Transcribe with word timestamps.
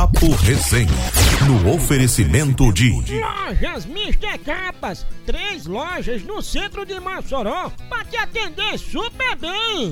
Papo 0.00 0.34
Resenha. 0.36 0.88
No 1.46 1.74
oferecimento 1.74 2.72
de 2.72 2.90
Lojas 2.90 3.84
Mister 3.84 4.38
Capas, 4.38 5.06
três 5.26 5.66
lojas 5.66 6.22
no 6.22 6.40
centro 6.40 6.86
de 6.86 6.98
Mossoró, 6.98 7.70
pra 7.90 8.02
te 8.06 8.16
atender 8.16 8.78
super 8.78 9.36
bem. 9.36 9.90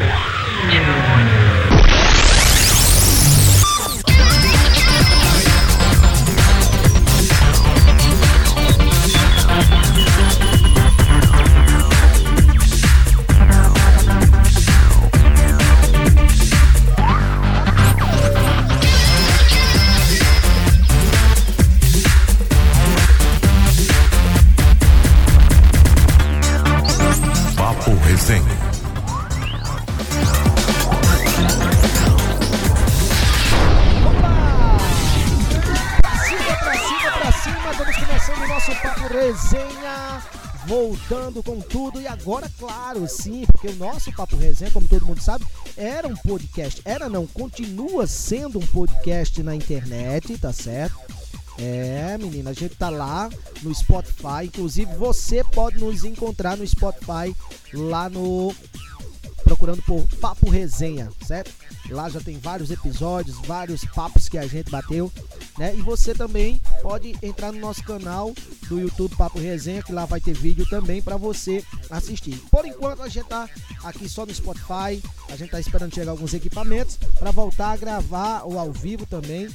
Voltando 41.09 41.43
com 41.43 41.59
tudo 41.59 42.03
e 42.03 42.07
agora, 42.07 42.53
claro, 42.59 43.09
sim, 43.09 43.47
porque 43.47 43.69
o 43.69 43.77
nosso 43.77 44.13
Papo 44.13 44.37
Resenha, 44.37 44.71
como 44.71 44.87
todo 44.87 45.07
mundo 45.07 45.23
sabe, 45.23 45.47
era 45.75 46.07
um 46.07 46.15
podcast. 46.15 46.83
Era 46.85 47.09
não, 47.09 47.27
continua 47.27 48.07
sendo 48.07 48.59
um 48.59 48.67
podcast 48.67 49.43
na 49.43 49.55
internet, 49.55 50.37
tá 50.37 50.53
certo? 50.53 50.99
É, 51.57 52.17
menina, 52.19 52.51
a 52.51 52.53
gente 52.53 52.77
tá 52.77 52.91
lá 52.91 53.31
no 53.63 53.75
Spotify. 53.75 54.45
Inclusive, 54.45 54.95
você 54.97 55.43
pode 55.43 55.79
nos 55.79 56.05
encontrar 56.05 56.59
no 56.59 56.67
Spotify 56.67 57.35
lá 57.73 58.11
no 58.11 58.55
procurando 59.45 59.83
por 59.85 60.07
Papo 60.21 60.51
Resenha, 60.51 61.09
certo? 61.27 61.51
Lá 61.89 62.11
já 62.11 62.21
tem 62.21 62.39
vários 62.39 62.71
episódios, 62.71 63.39
vários 63.47 63.83
papos 63.83 64.29
que 64.29 64.37
a 64.37 64.47
gente 64.47 64.71
bateu, 64.71 65.11
né? 65.59 65.75
E 65.75 65.83
você 65.83 66.15
também 66.15 66.61
pode 66.81 67.17
entrar 67.23 67.53
no 67.53 67.59
nosso 67.59 67.83
canal 67.83 68.33
do 68.69 68.81
YouTube 68.81 69.17
Papo 69.17 69.39
Resenha, 69.39 69.83
que 69.83 69.93
lá 69.93 70.07
vai 70.07 70.21
ter 70.21 70.33
vídeo 70.33 70.67
também 70.69 71.03
para 71.03 71.17
você 71.17 71.65
assistir. 71.91 72.41
Por 72.51 72.65
enquanto 72.65 73.03
a 73.03 73.09
gente 73.09 73.27
tá 73.27 73.49
aqui 73.85 74.09
só 74.09 74.25
no 74.25 74.35
Spotify, 74.35 75.03
a 75.29 75.37
gente 75.37 75.51
tá 75.51 75.61
esperando 75.61 75.95
chegar 75.95 76.13
alguns 76.13 76.33
equipamentos 76.33 76.97
para 77.19 77.31
voltar 77.31 77.73
a 77.73 77.77
gravar 77.77 78.43
ou 78.45 78.59
ao 78.59 78.73
vivo 78.73 79.05
também 79.05 79.49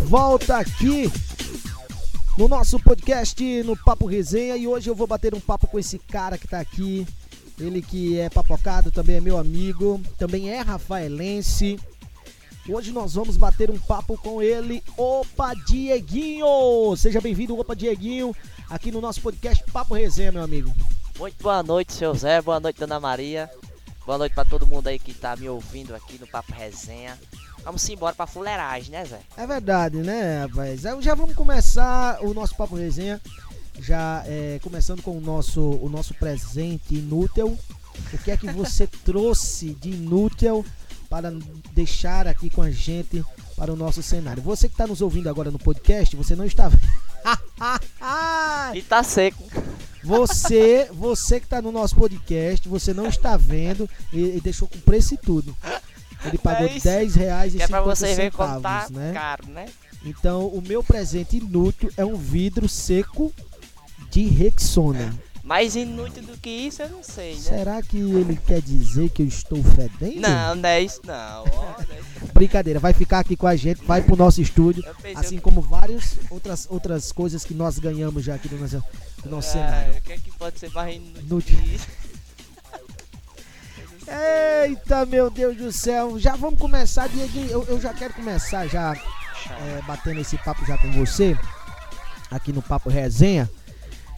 Volta 0.06 0.58
aqui 0.58 1.10
no 2.38 2.46
nosso 2.46 2.78
podcast 2.78 3.42
no 3.64 3.76
Papo 3.76 4.06
Resenha 4.06 4.56
e 4.56 4.64
hoje 4.64 4.88
eu 4.88 4.94
vou 4.94 5.04
bater 5.04 5.34
um 5.34 5.40
papo 5.40 5.66
com 5.66 5.80
esse 5.80 5.98
cara 5.98 6.38
que 6.38 6.46
tá 6.46 6.60
aqui. 6.60 7.04
Ele 7.58 7.82
que 7.82 8.16
é 8.16 8.30
papocado, 8.30 8.92
também 8.92 9.16
é 9.16 9.20
meu 9.20 9.36
amigo, 9.36 10.00
também 10.16 10.50
é 10.50 10.60
rafaelense. 10.60 11.76
Hoje 12.68 12.92
nós 12.92 13.14
vamos 13.14 13.36
bater 13.36 13.68
um 13.68 13.78
papo 13.78 14.16
com 14.16 14.40
ele, 14.40 14.80
Opa 14.96 15.54
Dieguinho! 15.54 16.94
Seja 16.96 17.20
bem-vindo, 17.20 17.58
Opa 17.58 17.74
Dieguinho, 17.74 18.34
aqui 18.70 18.92
no 18.92 19.00
nosso 19.00 19.20
podcast 19.20 19.64
Papo 19.72 19.94
Resenha, 19.94 20.30
meu 20.30 20.42
amigo. 20.44 20.72
Muito 21.18 21.42
boa 21.42 21.64
noite, 21.64 21.92
seu 21.92 22.14
Zé. 22.14 22.40
Boa 22.40 22.60
noite, 22.60 22.78
Dona 22.78 23.00
Maria. 23.00 23.50
Boa 24.04 24.18
noite 24.18 24.34
pra 24.34 24.44
todo 24.44 24.68
mundo 24.68 24.86
aí 24.86 25.00
que 25.00 25.12
tá 25.12 25.34
me 25.34 25.48
ouvindo 25.48 25.96
aqui 25.96 26.16
no 26.16 26.28
Papo 26.28 26.52
Resenha. 26.52 27.18
Vamos 27.66 27.88
embora 27.88 28.14
pra 28.14 28.28
fuleiragem, 28.28 28.92
né, 28.92 29.04
Zé? 29.04 29.18
É 29.36 29.44
verdade, 29.44 29.96
né, 29.96 30.42
rapaz? 30.42 30.84
É, 30.84 31.02
Já 31.02 31.16
vamos 31.16 31.34
começar 31.34 32.22
o 32.22 32.32
nosso 32.32 32.54
Papo 32.54 32.76
Resenha, 32.76 33.20
já 33.80 34.22
é, 34.24 34.60
começando 34.62 35.02
com 35.02 35.18
o 35.18 35.20
nosso, 35.20 35.60
o 35.60 35.88
nosso 35.88 36.14
presente 36.14 36.94
inútil. 36.94 37.58
O 38.12 38.18
que 38.18 38.30
é 38.30 38.36
que 38.36 38.48
você 38.52 38.86
trouxe 39.04 39.74
de 39.74 39.90
inútil 39.90 40.64
para 41.10 41.32
deixar 41.72 42.28
aqui 42.28 42.48
com 42.48 42.62
a 42.62 42.70
gente 42.70 43.24
para 43.56 43.72
o 43.72 43.76
nosso 43.76 44.00
cenário? 44.00 44.40
Você 44.44 44.68
que 44.68 44.74
está 44.74 44.86
nos 44.86 45.00
ouvindo 45.00 45.28
agora 45.28 45.50
no 45.50 45.58
podcast, 45.58 46.14
você 46.14 46.36
não 46.36 46.44
está 46.44 46.70
E 48.76 48.82
tá 48.82 49.02
seco. 49.02 49.42
Você, 50.04 50.88
você 50.92 51.40
que 51.40 51.48
tá 51.48 51.60
no 51.60 51.72
nosso 51.72 51.96
podcast, 51.96 52.68
você 52.68 52.94
não 52.94 53.08
está 53.08 53.36
vendo 53.36 53.90
e, 54.12 54.36
e 54.36 54.40
deixou 54.40 54.68
com 54.68 54.78
preço 54.78 55.14
e 55.14 55.16
tudo. 55.16 55.56
Ele 56.28 56.38
pagou 56.38 56.66
É 56.68 56.72
isso. 56.72 56.84
10 56.84 57.14
reais 57.14 57.54
e 57.54 57.56
Que 57.58 57.62
é 57.62 57.68
pra 57.68 57.78
50 57.80 57.96
você 57.96 58.14
ver 58.14 58.32
como 58.32 58.48
tá 58.60 58.80
centavos, 58.82 58.90
né? 58.96 59.12
caro, 59.12 59.46
né? 59.48 59.66
Então, 60.04 60.46
o 60.46 60.62
meu 60.62 60.84
presente 60.84 61.36
inútil 61.38 61.90
é 61.96 62.04
um 62.04 62.16
vidro 62.16 62.68
seco 62.68 63.32
de 64.10 64.24
Rexona. 64.26 65.12
Mais 65.42 65.76
inútil 65.76 66.24
do 66.24 66.36
que 66.38 66.50
isso, 66.50 66.82
eu 66.82 66.88
não 66.88 67.02
sei, 67.04 67.34
né? 67.34 67.40
Será 67.40 67.80
que 67.82 67.96
ele 67.98 68.36
quer 68.46 68.60
dizer 68.60 69.08
que 69.10 69.22
eu 69.22 69.26
estou 69.26 69.62
fedendo? 69.62 70.20
Não, 70.20 70.54
não 70.56 70.68
é 70.68 70.80
isso 70.82 71.00
não. 71.04 71.44
ó, 71.44 71.44
não 71.54 71.94
é 71.96 72.00
isso. 72.00 72.32
Brincadeira, 72.34 72.80
vai 72.80 72.92
ficar 72.92 73.20
aqui 73.20 73.36
com 73.36 73.46
a 73.46 73.54
gente, 73.54 73.80
vai 73.84 74.02
pro 74.02 74.16
nosso 74.16 74.40
estúdio, 74.42 74.84
assim 75.14 75.38
como 75.38 75.60
várias 75.60 76.16
outras, 76.30 76.66
outras 76.68 77.12
coisas 77.12 77.44
que 77.44 77.54
nós 77.54 77.78
ganhamos 77.78 78.24
já 78.24 78.34
aqui 78.34 78.52
no 78.52 78.58
nosso, 78.60 78.82
no 79.24 79.30
nosso 79.30 79.48
Ah, 79.50 79.52
cenário. 79.52 79.94
O 79.98 80.02
que 80.02 80.12
é 80.12 80.18
que 80.18 80.32
pode 80.32 80.58
ser 80.58 80.70
mais 80.72 80.96
inútil 80.96 81.22
Inútil. 81.22 81.80
Eita, 84.08 85.04
meu 85.06 85.30
Deus 85.30 85.56
do 85.56 85.72
céu. 85.72 86.18
Já 86.18 86.36
vamos 86.36 86.60
começar, 86.60 87.08
Dieguinho. 87.08 87.50
Eu, 87.50 87.64
eu 87.64 87.80
já 87.80 87.92
quero 87.92 88.14
começar 88.14 88.66
já 88.68 88.94
é, 88.94 89.82
batendo 89.86 90.20
esse 90.20 90.36
papo 90.38 90.64
já 90.64 90.78
com 90.78 90.90
você, 90.92 91.36
aqui 92.30 92.52
no 92.52 92.62
Papo 92.62 92.88
Resenha. 92.88 93.50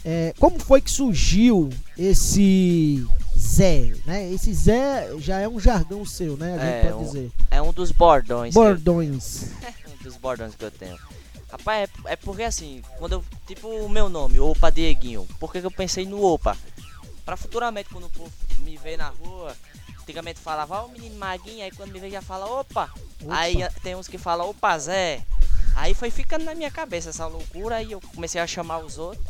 É, 0.04 0.32
como 0.38 0.58
foi 0.58 0.80
que 0.80 0.90
surgiu 0.90 1.70
esse 1.96 3.04
Zé, 3.36 3.92
né? 4.06 4.30
Esse 4.30 4.52
Zé 4.52 5.08
já 5.18 5.40
é 5.40 5.48
um 5.48 5.58
jargão 5.58 6.04
seu, 6.04 6.36
né? 6.36 6.54
A 6.54 6.58
gente 6.58 6.68
É, 6.68 6.82
pode 6.90 6.94
um- 6.94 7.06
dizer. 7.06 7.32
É 7.50 7.62
um 7.62 7.72
dos 7.72 7.90
bordões. 7.90 8.52
que 8.52 8.58
eu- 8.58 8.62
Bordões. 8.62 9.44
um 10.00 10.02
dos 10.04 10.16
bordões 10.16 10.54
que 10.54 10.64
eu 10.64 10.70
tenho. 10.70 10.96
Rapaz, 11.50 11.88
é, 12.04 12.12
é 12.12 12.16
porque 12.16 12.42
assim, 12.42 12.82
quando 12.98 13.12
eu. 13.12 13.24
Tipo 13.46 13.68
o 13.68 13.88
meu 13.88 14.08
nome, 14.08 14.38
Opa 14.38 14.70
Dieguinho. 14.70 15.26
Por 15.40 15.50
que, 15.50 15.60
que 15.60 15.66
eu 15.66 15.70
pensei 15.70 16.04
no 16.06 16.22
Opa? 16.22 16.56
Pra 17.24 17.36
futuramente, 17.36 17.88
quando 17.90 18.04
o 18.06 18.10
povo 18.10 18.30
me 18.60 18.76
vê 18.76 18.96
na 18.96 19.08
rua, 19.08 19.54
antigamente 20.08 20.40
falava, 20.40 20.82
ó, 20.82 20.86
o 20.86 20.90
menino 20.90 21.16
maguinho, 21.16 21.62
aí 21.62 21.70
quando 21.70 21.92
me 21.92 22.00
vê 22.00 22.10
já 22.10 22.22
fala, 22.22 22.46
opa. 22.46 22.90
Opa. 23.22 23.36
Aí 23.36 23.58
tem 23.82 23.94
uns 23.94 24.08
que 24.08 24.16
falam, 24.16 24.48
opa 24.48 24.78
Zé. 24.78 25.22
Aí 25.76 25.92
foi 25.94 26.10
ficando 26.10 26.44
na 26.44 26.54
minha 26.54 26.70
cabeça 26.70 27.10
essa 27.10 27.26
loucura, 27.26 27.76
aí 27.76 27.92
eu 27.92 28.00
comecei 28.00 28.40
a 28.40 28.46
chamar 28.46 28.78
os 28.78 28.96
outros. 28.96 29.26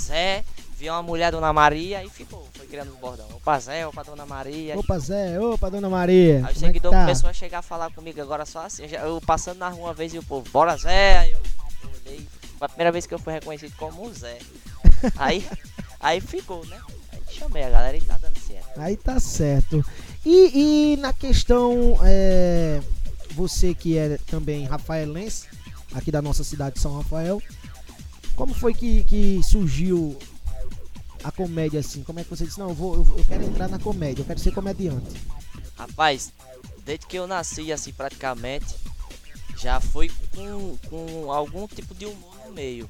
Zé, 0.00 0.44
vi 0.76 0.88
uma 0.88 1.02
mulher, 1.02 1.32
Dona 1.32 1.52
Maria, 1.52 2.04
e 2.04 2.08
ficou, 2.08 2.48
foi 2.54 2.66
criando 2.66 2.92
os 2.92 2.98
bordão. 2.98 3.26
Opa 3.34 3.58
Zé, 3.58 3.86
opa 3.86 4.04
Dona 4.04 4.24
Maria. 4.24 4.78
Opa, 4.78 4.98
Zé. 4.98 5.38
Opa, 5.40 5.68
Dona 5.68 5.90
Maria. 5.90 6.36
Aí 6.36 6.44
o 6.44 6.50
é 6.50 6.54
seguidor 6.54 6.92
tá? 6.92 7.00
começou 7.00 7.28
a 7.28 7.32
chegar 7.32 7.58
a 7.58 7.62
falar 7.62 7.90
comigo 7.92 8.20
agora 8.20 8.46
só 8.46 8.60
assim. 8.60 8.84
Eu, 8.84 9.20
passando 9.20 9.58
na 9.58 9.68
rua 9.68 9.88
uma 9.88 9.94
vez 9.94 10.14
e 10.14 10.18
o 10.18 10.22
povo, 10.22 10.48
bora 10.50 10.76
Zé! 10.76 11.18
Aí 11.18 11.32
eu, 11.32 11.40
eu 11.82 11.90
olhei. 11.90 12.28
Foi 12.56 12.66
a 12.66 12.68
primeira 12.68 12.92
vez 12.92 13.06
que 13.06 13.14
eu 13.14 13.18
fui 13.18 13.32
reconhecido 13.32 13.74
como 13.76 14.06
um 14.06 14.14
Zé. 14.14 14.38
aí, 15.18 15.44
aí 15.98 16.20
ficou, 16.20 16.64
né? 16.66 16.80
Aí 17.12 17.20
chamei 17.28 17.64
a 17.64 17.70
galera 17.70 17.96
e 17.96 18.00
tá. 18.00 18.19
Aí 18.76 18.96
tá 18.96 19.18
certo. 19.18 19.84
E, 20.24 20.92
e 20.92 20.96
na 20.96 21.12
questão, 21.12 21.98
é, 22.02 22.80
você 23.32 23.74
que 23.74 23.96
é 23.96 24.18
também 24.26 24.64
rafaelense, 24.64 25.46
aqui 25.92 26.10
da 26.10 26.22
nossa 26.22 26.44
cidade 26.44 26.76
de 26.76 26.80
São 26.80 26.96
Rafael, 26.96 27.42
como 28.36 28.54
foi 28.54 28.72
que, 28.72 29.04
que 29.04 29.40
surgiu 29.42 30.18
a 31.22 31.30
comédia 31.30 31.80
assim? 31.80 32.02
Como 32.02 32.20
é 32.20 32.24
que 32.24 32.30
você 32.30 32.44
disse, 32.44 32.58
não, 32.58 32.68
eu, 32.70 32.74
vou, 32.74 32.94
eu, 32.94 33.18
eu 33.18 33.24
quero 33.24 33.44
entrar 33.44 33.68
na 33.68 33.78
comédia, 33.78 34.22
eu 34.22 34.26
quero 34.26 34.40
ser 34.40 34.52
comediante. 34.52 35.20
Rapaz, 35.76 36.32
desde 36.84 37.06
que 37.06 37.16
eu 37.16 37.26
nasci 37.26 37.72
assim 37.72 37.92
praticamente, 37.92 38.76
já 39.58 39.80
foi 39.80 40.10
com, 40.34 40.76
com 40.88 41.32
algum 41.32 41.66
tipo 41.66 41.94
de 41.94 42.06
humor 42.06 42.34
no 42.46 42.52
meio. 42.52 42.88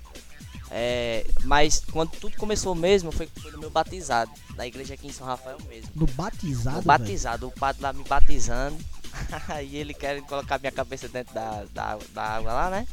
É, 0.71 1.27
mas 1.45 1.80
quando 1.91 2.11
tudo 2.11 2.37
começou 2.37 2.75
mesmo 2.75 3.11
foi, 3.13 3.29
foi 3.41 3.51
no 3.53 3.59
meu 3.59 3.71
batizado, 3.71 4.31
da 4.57 4.67
igreja 4.67 4.95
aqui 4.95 5.07
em 5.09 5.13
São 5.13 5.27
Rafael 5.27 5.59
mesmo. 5.69 5.91
No 5.95 6.07
batizado, 6.07 6.79
O 6.79 6.83
velho? 6.83 6.87
batizado, 6.87 7.47
o 7.49 7.51
padre 7.51 7.83
lá 7.83 7.93
me 7.93 8.05
batizando. 8.05 8.77
Aí 9.49 9.77
ele 9.77 9.93
quer 9.93 10.21
colocar 10.23 10.59
minha 10.59 10.71
cabeça 10.73 11.09
dentro 11.09 11.35
da, 11.35 11.65
da, 11.75 11.85
água- 11.85 12.07
da 12.15 12.23
água 12.23 12.53
lá, 12.53 12.71
né? 12.71 12.87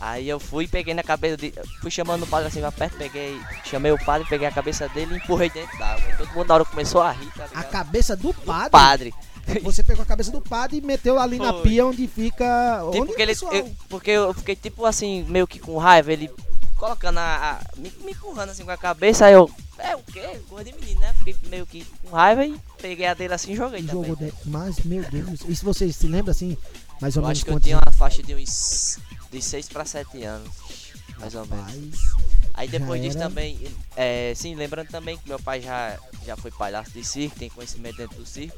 Aí 0.00 0.28
eu 0.28 0.40
fui, 0.40 0.66
peguei 0.66 0.94
na 0.94 1.02
cabeça 1.02 1.36
de. 1.36 1.52
Fui 1.80 1.90
chamando 1.90 2.24
o 2.24 2.26
padre 2.26 2.48
assim 2.48 2.60
pra 2.60 2.72
perto, 2.72 2.96
peguei. 2.96 3.38
Chamei 3.64 3.92
o 3.92 4.04
padre, 4.04 4.26
peguei 4.28 4.48
a 4.48 4.50
cabeça 4.50 4.88
dele 4.88 5.14
e 5.14 5.16
empurrei 5.18 5.48
dentro 5.50 5.78
da 5.78 5.88
água. 5.94 6.10
E 6.10 6.16
todo 6.16 6.28
mundo 6.32 6.48
na 6.48 6.54
hora 6.54 6.64
começou 6.64 7.00
a 7.02 7.12
rir, 7.12 7.30
tá 7.36 7.44
A 7.44 7.46
ligado? 7.48 7.70
cabeça 7.70 8.16
do 8.16 8.34
padre? 8.34 8.70
Padre. 8.70 9.14
Você 9.62 9.82
pegou 9.84 10.02
a 10.02 10.06
cabeça 10.06 10.30
do 10.32 10.40
padre 10.40 10.78
e 10.78 10.80
meteu 10.80 11.18
ali 11.20 11.36
na 11.38 11.52
Foi. 11.52 11.62
pia 11.62 11.84
onde 11.86 12.06
fica... 12.06 12.78
Tipo, 12.78 12.88
onde 13.02 13.06
porque, 13.08 13.22
ele, 13.22 13.32
eu, 13.52 13.76
porque 13.88 14.10
eu 14.12 14.34
fiquei 14.34 14.54
tipo 14.56 14.86
assim, 14.86 15.24
meio 15.28 15.46
que 15.48 15.58
com 15.58 15.76
raiva, 15.78 16.12
ele 16.12 16.30
colocando 16.82 17.18
a. 17.18 17.52
a- 17.52 17.60
me, 17.78 17.92
me 18.00 18.10
empurrando 18.10 18.50
assim 18.50 18.64
com 18.64 18.72
a 18.72 18.76
cabeça, 18.76 19.26
aí 19.26 19.34
eu. 19.34 19.48
É 19.78 19.94
o 19.94 20.02
quê? 20.02 20.40
Coisa 20.48 20.64
de 20.70 20.76
menino, 20.78 21.00
né? 21.00 21.14
Fiquei 21.18 21.36
meio 21.48 21.64
que 21.64 21.84
com 22.02 22.10
raiva 22.16 22.44
e 22.44 22.58
peguei 22.80 23.06
a 23.06 23.14
dele 23.14 23.32
assim 23.34 23.52
e 23.52 23.56
joguei 23.56 23.82
jogou 23.86 24.16
dentro. 24.16 24.36
Mas, 24.46 24.80
meu 24.80 25.02
Deus. 25.08 25.40
E 25.48 25.54
se 25.54 25.64
você 25.64 25.92
se 25.92 26.08
lembra 26.08 26.32
assim, 26.32 26.56
mais 27.00 27.16
ou 27.16 27.22
Eu 27.22 27.26
menos 27.28 27.38
acho 27.38 27.44
que 27.44 27.50
eu 27.50 27.54
quantos 27.54 27.64
tinha 27.66 27.76
uma 27.78 27.92
faixa 27.92 28.20
de 28.22 28.34
uns. 28.34 28.98
de 29.30 29.40
6 29.40 29.68
pra 29.68 29.84
7 29.84 30.24
anos. 30.24 30.50
Mais 31.18 31.34
ou 31.36 31.46
menos. 31.46 31.64
Rapaz, 31.66 32.22
Aí 32.54 32.68
depois 32.68 33.00
disso 33.00 33.16
era- 33.16 33.28
também, 33.28 33.58
é, 33.96 34.32
sim, 34.36 34.54
lembrando 34.56 34.88
também 34.88 35.16
que 35.16 35.26
meu 35.28 35.38
pai 35.38 35.60
já, 35.60 35.96
já 36.26 36.36
foi 36.36 36.50
palhaço 36.50 36.90
de 36.90 37.04
circo, 37.04 37.38
tem 37.38 37.48
conhecimento 37.48 37.96
dentro 37.96 38.16
do 38.18 38.26
circo. 38.26 38.56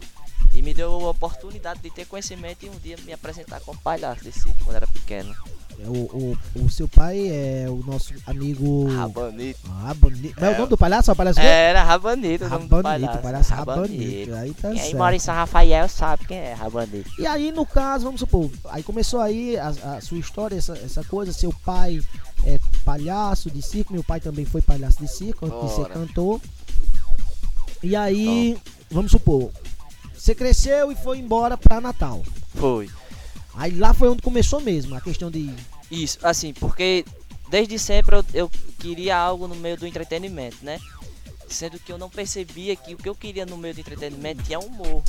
E 0.53 0.63
me 0.63 0.73
deu 0.75 0.91
a 1.07 1.11
oportunidade 1.11 1.81
de 1.81 1.91
ter 1.91 2.05
conhecimento 2.07 2.65
e 2.65 2.69
um 2.69 2.79
dia 2.79 2.97
me 3.05 3.13
apresentar 3.13 3.61
como 3.61 3.79
palhaço 3.81 4.23
de 4.23 4.33
circo 4.33 4.57
quando 4.65 4.77
era 4.77 4.87
pequeno. 4.87 5.35
É, 5.77 5.89
O, 5.89 5.93
o, 5.93 6.39
o 6.65 6.71
seu 6.71 6.87
pai 6.87 7.19
é 7.29 7.67
o 7.69 7.83
nosso 7.85 8.15
amigo. 8.27 8.87
Rabanito. 8.95 9.59
Rabanito. 9.69 10.35
Qual 10.37 10.47
é 10.49 10.53
o 10.53 10.55
É. 10.55 10.59
nome 10.59 10.71
do 10.71 10.79
palhaço? 10.79 11.11
O 11.11 11.17
palhaço 11.17 11.41
É, 11.41 11.71
Era 11.71 11.83
Rabanito 11.83 12.45
Rabanito, 12.45 12.83
palhaço. 12.83 13.19
palhaço 13.23 13.53
Rabanito. 13.55 14.35
Aí 14.35 14.55
tá 14.55 14.69
aí 14.69 14.79
certo. 14.79 14.97
mora 14.97 15.17
em 15.17 15.19
São 15.19 15.35
Rafael 15.35 15.89
sabe 15.89 16.27
quem 16.29 16.37
é 16.39 16.53
Rabanito. 16.53 17.11
E 17.21 17.27
aí, 17.27 17.51
no 17.51 17.67
caso, 17.67 18.05
vamos 18.05 18.21
supor, 18.21 18.49
aí 18.67 18.85
começou 18.85 19.21
aí 19.21 19.57
a, 19.59 19.69
a 19.97 20.01
sua 20.01 20.19
história, 20.19 20.55
essa, 20.57 20.75
essa 20.79 21.03
coisa, 21.03 21.33
seu 21.33 21.53
pai 21.65 22.01
é 22.45 22.61
palhaço 22.85 23.51
de 23.51 23.61
circo, 23.61 23.93
meu 23.93 24.05
pai 24.05 24.21
também 24.21 24.45
foi 24.45 24.61
palhaço 24.63 24.99
de 25.01 25.09
circo, 25.09 25.45
antes 25.47 25.61
de 25.71 25.75
ser 25.75 25.89
cantor. 25.93 26.41
E 27.83 27.97
aí, 27.97 28.57
vamos 28.91 29.11
supor, 29.11 29.51
você 30.25 30.35
cresceu 30.35 30.91
e 30.91 30.97
foi 30.97 31.19
embora 31.19 31.55
pra 31.57 31.83
Natal. 31.83 32.25
Foi. 32.55 32.89
Aí 33.55 33.73
lá 33.77 33.93
foi 33.93 34.09
onde 34.09 34.23
começou 34.23 34.59
mesmo, 34.61 34.95
a 34.95 35.01
questão 35.01 35.31
de. 35.31 35.55
Isso, 35.91 36.19
assim, 36.23 36.55
porque 36.55 37.05
desde 37.51 37.79
sempre 37.79 38.17
eu, 38.17 38.25
eu 38.33 38.51
queria 38.79 39.17
algo 39.19 39.47
no 39.47 39.55
meio 39.55 39.77
do 39.77 39.87
entretenimento, 39.87 40.57
né? 40.63 40.81
Sendo 41.47 41.79
que 41.79 41.93
eu 41.93 41.99
não 41.99 42.09
percebia 42.09 42.75
que 42.75 42.95
o 42.95 42.97
que 42.97 43.09
eu 43.09 43.15
queria 43.15 43.45
no 43.45 43.59
meio 43.59 43.75
do 43.75 43.81
entretenimento 43.81 44.43
tinha 44.43 44.59
humor. 44.59 45.03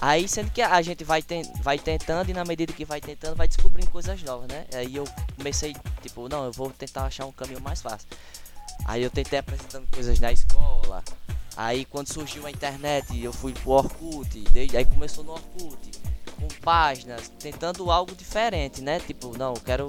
Aí, 0.00 0.28
sendo 0.28 0.50
que 0.52 0.62
a 0.62 0.80
gente 0.80 1.02
vai, 1.02 1.22
ten- 1.22 1.50
vai 1.62 1.76
tentando 1.78 2.30
e 2.30 2.32
na 2.32 2.44
medida 2.44 2.72
que 2.72 2.84
vai 2.84 3.00
tentando, 3.00 3.34
vai 3.34 3.48
descobrindo 3.48 3.90
coisas 3.90 4.22
novas, 4.22 4.46
né? 4.46 4.64
Aí 4.74 4.94
eu 4.94 5.04
comecei, 5.36 5.74
tipo, 6.02 6.28
não, 6.28 6.44
eu 6.44 6.52
vou 6.52 6.70
tentar 6.70 7.06
achar 7.06 7.26
um 7.26 7.32
caminho 7.32 7.60
mais 7.60 7.82
fácil. 7.82 8.06
Aí 8.84 9.02
eu 9.02 9.10
tentei 9.10 9.38
apresentando 9.40 9.88
coisas 9.90 10.20
na 10.20 10.30
escola. 10.30 11.02
Aí 11.56 11.84
quando 11.86 12.12
surgiu 12.12 12.46
a 12.46 12.50
internet, 12.50 13.18
eu 13.22 13.32
fui 13.32 13.52
pro 13.52 13.70
Orkut. 13.70 14.40
Desde, 14.52 14.76
aí 14.76 14.84
começou 14.84 15.24
no 15.24 15.32
Orkut, 15.32 15.90
com 16.38 16.48
páginas, 16.62 17.28
tentando 17.38 17.90
algo 17.90 18.14
diferente, 18.14 18.82
né? 18.82 19.00
Tipo, 19.00 19.36
não, 19.38 19.54
quero 19.54 19.88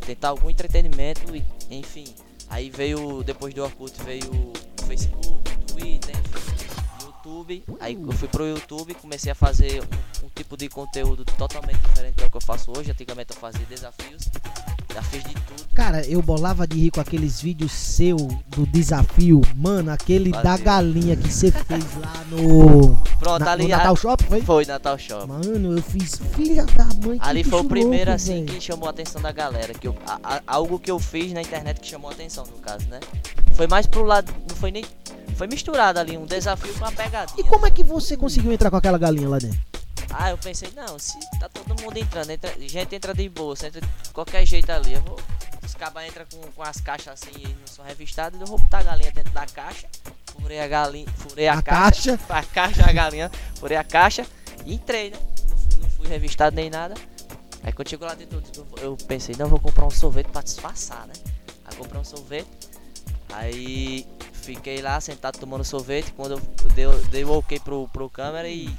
tentar 0.00 0.28
algum 0.28 0.48
entretenimento 0.48 1.34
e 1.34 1.44
enfim. 1.70 2.06
Aí 2.48 2.70
veio, 2.70 3.22
depois 3.24 3.52
do 3.52 3.62
Orkut, 3.62 3.92
veio 4.02 4.30
o 4.30 4.86
Facebook, 4.86 5.50
Twitter, 5.66 6.16
enfim, 6.16 7.04
YouTube. 7.04 7.54
YouTube. 7.58 7.64
Aí 7.80 7.94
eu 7.94 8.12
fui 8.12 8.28
pro 8.28 8.46
YouTube, 8.46 8.94
comecei 8.94 9.30
a 9.30 9.34
fazer 9.34 9.82
um, 9.82 10.26
um 10.26 10.28
tipo 10.34 10.56
de 10.56 10.68
conteúdo 10.68 11.24
totalmente 11.24 11.78
diferente 11.78 12.14
do 12.14 12.30
que 12.30 12.36
eu 12.36 12.40
faço 12.40 12.72
hoje. 12.76 12.90
Antigamente 12.90 13.32
eu 13.32 13.36
fazia 13.36 13.64
desafios, 13.66 14.28
desafios 14.88 15.24
de 15.24 15.34
tudo. 15.34 15.68
Cara, 15.74 16.04
eu 16.06 16.20
bolava 16.20 16.66
de 16.66 16.76
rir 16.78 16.90
com 16.90 17.00
aqueles 17.00 17.40
vídeos 17.40 17.70
seu 17.70 18.16
do 18.48 18.66
desafio. 18.66 19.40
Mano, 19.54 19.92
aquele 19.92 20.32
da 20.32 20.42
Fazia. 20.42 20.64
galinha 20.64 21.16
que 21.16 21.32
você 21.32 21.52
fez 21.52 21.84
lá 22.00 22.24
no, 22.30 22.96
Pronto, 23.20 23.44
na- 23.44 23.52
ali 23.52 23.62
no 23.64 23.68
Natal 23.68 23.94
Shop, 23.96 24.24
foi? 24.24 24.40
foi 24.42 24.64
Natal 24.66 24.98
Shop. 24.98 25.26
Mano, 25.28 25.76
eu 25.76 25.82
fiz 25.82 26.20
filha 26.34 26.64
da 26.66 26.84
mãe. 27.06 27.18
que 27.18 27.26
Ali 27.28 27.44
foi 27.44 27.60
o 27.60 27.64
primeiro 27.64 28.10
louco, 28.10 28.16
assim 28.16 28.44
velho. 28.44 28.46
que 28.46 28.60
chamou 28.60 28.88
a 28.88 28.90
atenção 28.90 29.22
da 29.22 29.30
galera, 29.30 29.72
que 29.72 29.86
eu, 29.86 29.94
a- 30.06 30.18
a- 30.24 30.42
algo 30.46 30.78
que 30.80 30.90
eu 30.90 30.98
fiz 30.98 31.32
na 31.32 31.42
internet 31.42 31.78
que 31.80 31.86
chamou 31.86 32.10
a 32.10 32.12
atenção 32.12 32.44
no 32.44 32.58
caso, 32.58 32.86
né? 32.88 32.98
Foi 33.54 33.66
mais 33.68 33.86
pro 33.86 34.02
lado, 34.02 34.32
não 34.48 34.56
foi 34.56 34.70
nem 34.72 34.84
foi 35.36 35.46
misturado 35.46 36.00
ali 36.00 36.16
um 36.18 36.26
desafio 36.26 36.72
com 36.72 36.80
uma 36.80 36.90
pegadinha. 36.90 37.38
E 37.38 37.44
como 37.44 37.64
é 37.64 37.68
né? 37.68 37.74
que 37.74 37.84
você 37.84 38.16
conseguiu 38.16 38.50
entrar 38.52 38.70
com 38.70 38.76
aquela 38.76 38.98
galinha 38.98 39.28
lá 39.28 39.38
dentro? 39.38 39.56
Ah, 40.10 40.30
eu 40.30 40.38
pensei, 40.38 40.70
não, 40.74 40.98
se 40.98 41.18
tá 41.38 41.48
todo 41.48 41.80
mundo 41.82 41.96
entrando, 41.96 42.30
entra, 42.30 42.52
gente 42.60 42.94
entra 42.94 43.14
de 43.14 43.28
você 43.28 43.66
entra 43.66 43.80
de 43.80 44.10
qualquer 44.12 44.46
jeito 44.46 44.70
ali, 44.70 44.94
eu 44.94 45.02
vou. 45.02 45.18
Os 45.64 45.74
cabas 45.74 46.06
entram 46.06 46.24
com, 46.32 46.40
com 46.52 46.62
as 46.62 46.80
caixas 46.80 47.08
assim 47.08 47.30
e 47.38 47.48
não 47.48 47.66
são 47.66 47.84
revistadas, 47.84 48.40
eu 48.40 48.46
vou 48.46 48.58
botar 48.58 48.78
a 48.78 48.82
galinha 48.84 49.12
dentro 49.12 49.32
da 49.32 49.46
caixa, 49.46 49.86
furei 50.32 50.60
a 50.60 50.66
galinha, 50.66 51.06
furei 51.16 51.46
a, 51.46 51.54
A 51.54 51.62
caixa, 51.62 52.18
a 52.28 52.42
caixa, 52.42 52.88
a 52.88 52.92
galinha, 52.92 53.30
furei 53.56 53.76
a 53.76 53.84
caixa 53.84 54.26
e 54.64 54.74
entrei, 54.74 55.10
né? 55.10 55.18
Não 55.50 55.58
fui, 55.58 55.82
não 55.82 55.90
fui 55.90 56.08
revistado 56.08 56.56
nem 56.56 56.70
nada. 56.70 56.94
Aí 57.62 57.72
quando 57.72 57.90
chegou 57.90 58.08
lá 58.08 58.14
dentro, 58.14 58.42
eu, 58.80 58.96
pensei, 58.96 59.34
não, 59.36 59.46
vou 59.46 59.60
comprar 59.60 59.84
um 59.84 59.90
sorvete 59.90 60.28
pra 60.28 60.40
disfarçar, 60.40 61.06
né? 61.06 61.12
Aí 61.66 61.76
comprei 61.76 62.00
um 62.00 62.04
sorvete, 62.04 62.48
aí 63.30 64.06
fiquei 64.32 64.80
lá 64.80 64.98
sentado 65.02 65.38
tomando 65.38 65.64
sorvete, 65.64 66.12
quando 66.12 66.32
eu 66.32 66.70
dei, 66.70 66.86
dei 67.10 67.24
o 67.24 67.32
ok 67.32 67.60
pro, 67.60 67.86
pro 67.88 68.08
câmera 68.08 68.48
e 68.48 68.74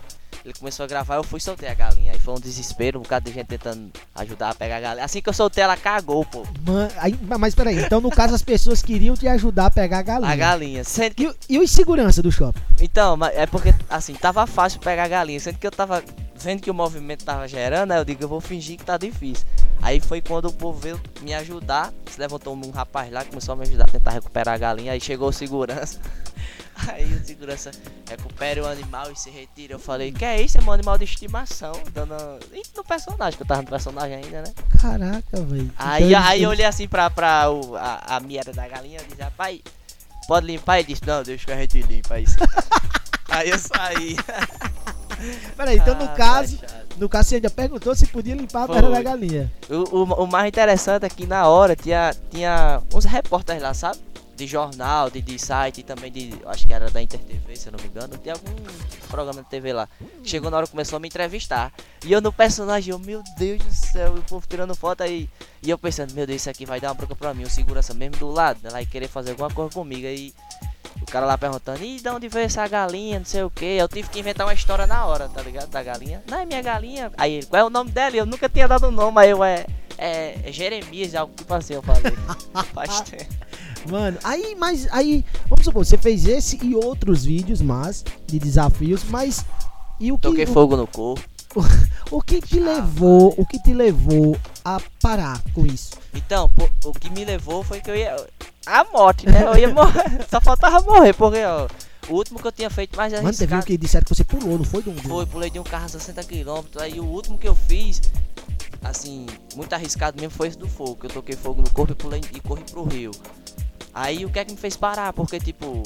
ele 0.46 0.54
começou 0.54 0.84
a 0.84 0.88
gravar, 0.88 1.16
eu 1.16 1.24
fui 1.24 1.38
e 1.38 1.42
soltei 1.42 1.68
a 1.70 1.74
galinha. 1.74 2.12
Aí 2.14 2.20
foi 2.20 2.34
um 2.34 2.40
desespero, 2.40 3.00
um 3.00 3.02
bocado 3.04 3.26
de 3.30 3.36
gente 3.36 3.48
tentando 3.48 3.92
ajudar 4.16 4.50
a 4.52 4.56
pegar 4.56 4.78
a 4.78 4.80
galinha. 4.82 5.06
Assim 5.06 5.22
que 5.22 5.30
eu 5.30 5.34
soltei, 5.34 5.64
ela 5.64 5.76
cagou, 5.78 6.26
pô. 6.26 6.46
Man, 6.66 6.88
aí, 6.98 7.18
mas 7.40 7.54
peraí, 7.56 7.80
então 7.80 8.00
no 8.02 8.10
caso 8.10 8.34
as 8.34 8.42
pessoas 8.42 8.82
queriam 8.82 9.16
te 9.16 9.28
ajudar 9.28 9.68
a 9.68 9.70
pegar 9.72 10.00
a 10.00 10.02
galinha. 10.04 10.32
A 10.32 10.36
galinha. 10.36 10.84
Sendo 10.84 11.16
que- 11.16 11.24
E, 11.24 11.28
o- 11.28 11.36
e 11.50 11.60
os 11.60 11.72
segurança 11.72 12.22
do 12.22 12.32
shopping? 12.32 12.60
então, 12.82 13.16
mas 13.18 13.36
é 13.36 13.46
porque, 13.46 13.74
assim, 13.90 14.14
tava 14.14 14.46
fácil 14.48 14.80
pegar 14.80 15.04
a 15.04 15.08
galinha. 15.08 15.40
Sendo 15.40 15.58
que 15.58 15.68
eu 15.68 15.72
tava 15.72 16.04
vendo 16.36 16.62
que 16.62 16.72
o 16.72 16.74
movimento 16.74 17.26
tava 17.26 17.48
gerando, 17.48 17.92
aí 17.92 18.00
eu 18.00 18.06
digo, 18.06 18.24
eu 18.24 18.28
vou 18.30 18.40
fingir 18.40 18.78
que 18.78 18.86
tá 18.86 18.98
difícil. 18.98 19.46
Aí 19.82 20.00
foi 20.00 20.22
quando 20.22 20.46
o 20.46 20.54
povo 20.54 20.80
veio 20.80 21.00
me 21.22 21.34
ajudar. 21.34 21.92
Se 22.10 22.20
levantou 22.20 22.54
um 22.56 22.70
rapaz 22.72 23.12
lá, 23.12 23.24
começou 23.26 23.54
a 23.54 23.56
me 23.56 23.64
ajudar 23.64 23.86
a 23.86 23.88
tentar 23.92 24.12
recuperar 24.12 24.56
a 24.56 24.58
galinha. 24.58 24.92
Aí 24.94 25.00
chegou 25.02 25.30
o 25.30 25.34
segurança. 25.34 26.00
Aí 26.88 27.14
o 27.14 27.26
segurança 27.26 27.72
recupera 28.10 28.64
o 28.64 28.68
animal 28.68 29.12
e 29.12 29.16
se 29.20 29.30
retira. 29.30 29.74
Eu 29.74 29.80
falei, 29.80 30.12
que 30.12 30.24
é 30.24 30.42
isso? 30.42 30.58
É 30.58 30.62
meu 30.62 30.74
animal 30.74 30.98
de 30.98 31.04
estimação. 31.04 31.74
Dando... 31.94 32.16
E 32.54 32.64
no 32.76 32.84
personagem, 32.84 33.38
que 33.38 33.44
eu 33.44 33.48
tava 33.48 33.62
no 33.62 33.68
personagem 33.68 34.16
ainda, 34.16 34.42
né? 34.42 34.54
Caraca, 34.82 35.42
velho. 35.42 35.72
Aí, 35.78 36.08
Então, 36.14 36.24
aí 36.24 36.44
eu 36.44 36.50
olhei 36.50 36.66
assim 36.66 36.88
pra, 36.88 37.10
pra 37.10 37.50
o, 37.52 37.76
a, 37.76 38.16
a 38.18 38.20
da 38.54 38.68
galinha 38.68 39.00
e 39.02 39.06
disse, 39.08 39.22
rapaz, 39.22 39.60
pode 40.28 40.46
limpar? 40.46 40.80
Ele 40.80 40.88
disse, 40.88 41.06
não, 41.06 41.24
deixa 41.24 41.46
que 41.46 41.52
a 41.52 41.58
gente 41.58 41.82
limpa 41.82 42.20
isso. 42.20 42.36
aí 43.30 43.50
eu 43.50 43.60
saí. 43.60 44.16
Peraí, 45.58 45.78
então 45.78 45.96
no 45.96 46.06
Ah, 46.06 46.16
caso, 46.16 46.58
tá 46.60 46.68
chato. 46.68 46.96
no 46.98 47.10
caso 47.10 47.30
você 47.30 47.36
ainda 47.36 47.50
perguntou 47.50 47.94
se 47.94 48.08
podia 48.08 48.36
limpar 48.36 48.64
a 48.64 48.68
perna 48.68 48.90
da 48.90 49.02
galinha. 49.02 49.52
o, 49.70 49.98
o, 49.98 50.04
o 50.24 50.28
mais 50.28 50.48
interessante 50.48 51.06
é 51.06 51.10
que 51.10 51.26
na 51.26 51.46
hora 51.48 51.76
tinha, 51.76 52.16
tinha 52.32 52.82
uns 52.94 53.04
repórteres 53.04 53.62
lá, 53.62 53.74
sabe? 53.74 54.00
De 54.40 54.48
jornal, 54.48 55.10
de, 55.10 55.22
de 55.22 55.38
site 55.38 55.84
também 55.84 56.10
de. 56.10 56.34
Acho 56.46 56.66
que 56.66 56.74
era 56.74 56.90
da 56.90 57.02
InterTV, 57.02 57.58
se 57.58 57.68
eu 57.68 57.74
não 57.74 57.80
me 57.80 57.90
engano. 57.90 58.18
Tem 58.18 58.32
algum 58.32 58.56
programa 59.10 59.44
de 59.44 59.50
TV 59.50 59.74
lá. 59.74 59.90
Chegou 60.24 60.50
na 60.50 60.56
hora 60.56 60.66
começou 60.66 60.96
a 60.96 61.00
me 61.02 61.10
entrevistar. 61.10 61.74
E 62.06 62.14
eu 62.14 62.22
no 62.22 62.32
personagem, 62.32 62.94
eu, 62.94 63.00
meu 63.00 63.22
Deus 63.38 63.62
do 63.62 63.74
céu, 63.74 64.16
e 64.16 64.20
o 64.20 64.24
povo 64.24 64.48
tirando 64.48 64.74
foto 64.74 65.04
aí. 65.04 65.30
E 65.62 65.70
eu 65.70 65.78
pensando, 65.78 66.14
meu 66.14 66.26
Deus, 66.26 66.40
isso 66.40 66.50
aqui 66.50 66.66
vai 66.66 66.80
dar 66.80 66.88
uma 66.88 66.94
bronca 66.94 67.16
pra 67.16 67.34
mim. 67.34 67.44
O 67.44 67.50
segurança 67.50 67.94
mesmo 67.94 68.16
do 68.16 68.32
lado, 68.32 68.62
né? 68.64 68.70
Lá 68.70 68.82
e 68.82 68.86
querer 68.86 69.10
fazer 69.10 69.32
alguma 69.32 69.50
coisa 69.50 69.74
comigo. 69.74 70.08
Aí 70.08 70.34
o 71.02 71.06
cara 71.06 71.26
lá 71.26 71.38
perguntando, 71.38 71.84
e 71.84 72.00
de 72.00 72.08
onde 72.08 72.30
veio 72.30 72.46
essa 72.46 72.66
galinha, 72.66 73.20
não 73.20 73.26
sei 73.26 73.44
o 73.44 73.50
que. 73.50 73.66
Eu 73.66 73.90
tive 73.90 74.08
que 74.08 74.20
inventar 74.20 74.48
uma 74.48 74.54
história 74.54 74.88
na 74.88 75.06
hora, 75.06 75.28
tá 75.28 75.42
ligado? 75.42 75.70
Da 75.70 75.84
galinha. 75.84 76.24
Não, 76.30 76.40
é 76.40 76.46
minha 76.46 76.62
galinha. 76.62 77.12
Aí 77.18 77.34
ele, 77.34 77.46
qual 77.46 77.62
é 77.62 77.66
o 77.66 77.70
nome 77.70 77.92
dela? 77.92 78.16
Eu 78.16 78.26
nunca 78.26 78.48
tinha 78.48 78.70
dado 78.70 78.88
o 78.88 78.92
nome, 78.92 79.20
aí 79.20 79.32
eu 79.32 79.44
é. 79.44 79.66
É, 79.98 80.40
é 80.46 80.52
Jeremias, 80.54 81.14
algo 81.14 81.34
tipo 81.36 81.54
assim, 81.54 81.74
eu 81.74 81.82
falei. 81.82 82.14
Faz 82.74 83.02
tempo. 83.02 83.49
Mano, 83.88 84.18
aí, 84.24 84.56
mas 84.58 84.88
aí, 84.92 85.24
vamos 85.48 85.66
supor, 85.66 85.86
você 85.86 85.98
fez 85.98 86.26
esse 86.26 86.60
e 86.64 86.76
outros 86.76 87.26
vídeos, 87.26 87.62
mas, 87.62 88.04
de 88.26 88.40
desafios, 88.40 89.04
mas. 89.06 89.46
E 90.00 90.12
o 90.12 90.18
que, 90.18 90.28
Toquei 90.28 90.46
o, 90.46 90.48
fogo 90.48 90.76
no 90.76 90.88
corpo. 90.88 91.22
o 92.12 92.22
que 92.22 92.42
te 92.42 92.60
levou, 92.60 93.34
o 93.38 93.46
que 93.46 93.62
te 93.62 93.74
levou 93.74 94.38
a 94.64 94.80
parar 95.02 95.42
com 95.54 95.66
isso? 95.66 95.92
Então, 96.14 96.50
pô, 96.50 96.70
o 96.86 96.94
que 96.94 97.10
me 97.10 97.26
levou 97.26 97.64
foi 97.64 97.82
que 97.82 97.90
eu 97.90 97.96
ia. 97.96 98.16
A 98.66 98.84
morte, 98.86 99.26
né? 99.26 99.44
Eu 99.46 99.58
ia 99.58 99.70
morrer. 99.74 100.26
Só 100.30 100.40
faltava 100.40 100.80
morrer, 100.82 101.14
porque, 101.14 101.44
ó. 101.44 101.68
O 102.08 102.14
último 102.16 102.40
que 102.40 102.48
eu 102.48 102.52
tinha 102.52 102.70
feito 102.72 102.98
mais 102.98 103.14
Mano, 103.14 103.32
teve 103.32 103.54
um 103.54 103.58
arriscado. 103.58 103.66
que 103.66 103.78
disseram 103.78 104.04
que 104.04 104.16
você 104.16 104.24
pulou, 104.24 104.58
não 104.58 104.66
foi, 104.66 104.82
Dum? 104.82 104.96
Foi, 104.96 105.28
pulei 105.28 105.50
de 105.50 105.60
um 105.60 105.64
carro 105.64 105.86
a 105.86 105.90
60 105.90 106.24
km. 106.24 106.80
Aí 106.80 107.00
o 107.00 107.06
último 107.06 107.38
que 107.38 107.48
eu 107.48 107.54
fiz, 107.54 108.02
assim, 108.84 109.28
muito 109.56 109.74
arriscado 109.74 110.20
mesmo, 110.20 110.36
foi 110.36 110.48
esse 110.48 110.58
do 110.58 110.68
fogo. 110.68 110.96
Que 110.96 111.06
eu 111.06 111.12
toquei 111.12 111.36
fogo 111.36 111.62
no 111.62 111.70
corpo 111.70 111.92
e 111.92 111.96
pulei 111.96 112.22
e 112.34 112.40
corri 112.40 112.64
pro 112.64 112.84
rio. 112.84 113.12
Aí 114.00 114.26
o 114.26 114.30
que 114.30 114.40
é 114.40 114.46
que 114.46 114.54
me 114.54 114.58
fez 114.58 114.78
parar? 114.78 115.12
Porque, 115.12 115.42
tipo, 115.42 115.84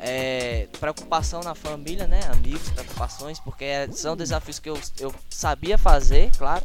é, 0.00 0.66
preocupação 0.80 1.42
na 1.42 1.54
família, 1.54 2.08
né? 2.08 2.18
Amigos, 2.32 2.68
preocupações, 2.70 3.38
porque 3.38 3.64
é- 3.64 3.88
são 3.92 4.16
desafios 4.16 4.58
que 4.58 4.68
eu, 4.68 4.76
eu 4.98 5.14
sabia 5.28 5.78
fazer, 5.78 6.32
claro. 6.36 6.64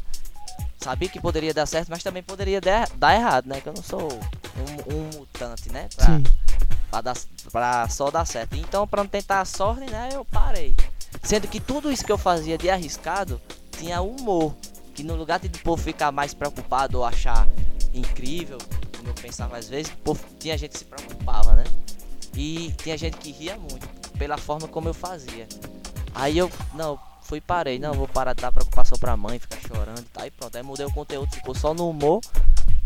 Sabia 0.81 1.07
que 1.07 1.21
poderia 1.21 1.53
dar 1.53 1.67
certo, 1.67 1.89
mas 1.89 2.01
também 2.01 2.23
poderia 2.23 2.59
dar, 2.59 2.89
dar 2.95 3.13
errado, 3.13 3.45
né? 3.45 3.61
Que 3.61 3.69
eu 3.69 3.73
não 3.73 3.83
sou 3.83 4.11
um, 4.11 4.95
um 4.95 5.19
mutante, 5.19 5.71
né? 5.71 5.87
Pra, 5.95 6.05
Sim. 6.07 6.23
pra, 6.89 7.01
dar, 7.01 7.17
pra 7.51 7.87
só 7.87 8.09
dar 8.09 8.25
certo. 8.25 8.55
Então, 8.55 8.87
pra 8.87 9.03
não 9.03 9.09
tentar 9.09 9.41
a 9.41 9.45
sorte, 9.45 9.85
né, 9.91 10.09
eu 10.13 10.25
parei. 10.25 10.75
Sendo 11.21 11.47
que 11.47 11.59
tudo 11.59 11.91
isso 11.91 12.03
que 12.03 12.11
eu 12.11 12.17
fazia 12.17 12.57
de 12.57 12.71
arriscado 12.71 13.39
tinha 13.77 14.01
humor. 14.01 14.55
Que 14.95 15.03
no 15.03 15.15
lugar 15.15 15.39
de 15.39 15.47
o 15.47 15.63
povo 15.63 15.81
ficar 15.83 16.11
mais 16.11 16.33
preocupado 16.33 16.97
ou 16.97 17.05
achar 17.05 17.47
incrível, 17.93 18.57
como 19.05 19.11
eu 19.11 19.21
pensava 19.21 19.57
às 19.57 19.69
vezes, 19.69 19.91
povo, 20.03 20.23
tinha 20.39 20.57
gente 20.57 20.71
que 20.71 20.79
se 20.79 20.85
preocupava, 20.85 21.53
né? 21.53 21.63
E 22.33 22.73
tinha 22.77 22.97
gente 22.97 23.17
que 23.17 23.31
ria 23.31 23.55
muito 23.55 23.87
pela 24.17 24.37
forma 24.37 24.67
como 24.67 24.89
eu 24.89 24.93
fazia. 24.93 25.47
Aí 26.13 26.37
eu, 26.37 26.51
não, 26.73 26.99
fui 27.21 27.37
e 27.37 27.41
parei, 27.41 27.77
não, 27.77 27.93
vou 27.93 28.07
parar 28.07 28.33
de 28.33 28.41
dar 28.41 28.51
preocupação 28.51 28.97
pra 28.97 29.15
mãe, 29.15 29.37
ficar 29.37 29.59
chorando 29.59 29.99
e 29.99 30.05
tal. 30.05 30.23
Aí 30.23 30.31
pronto, 30.31 30.55
aí 30.55 30.63
mudei 30.63 30.85
o 30.85 30.91
conteúdo, 30.91 31.31
ficou 31.31 31.53
só 31.53 31.73
no 31.73 31.89
humor. 31.89 32.21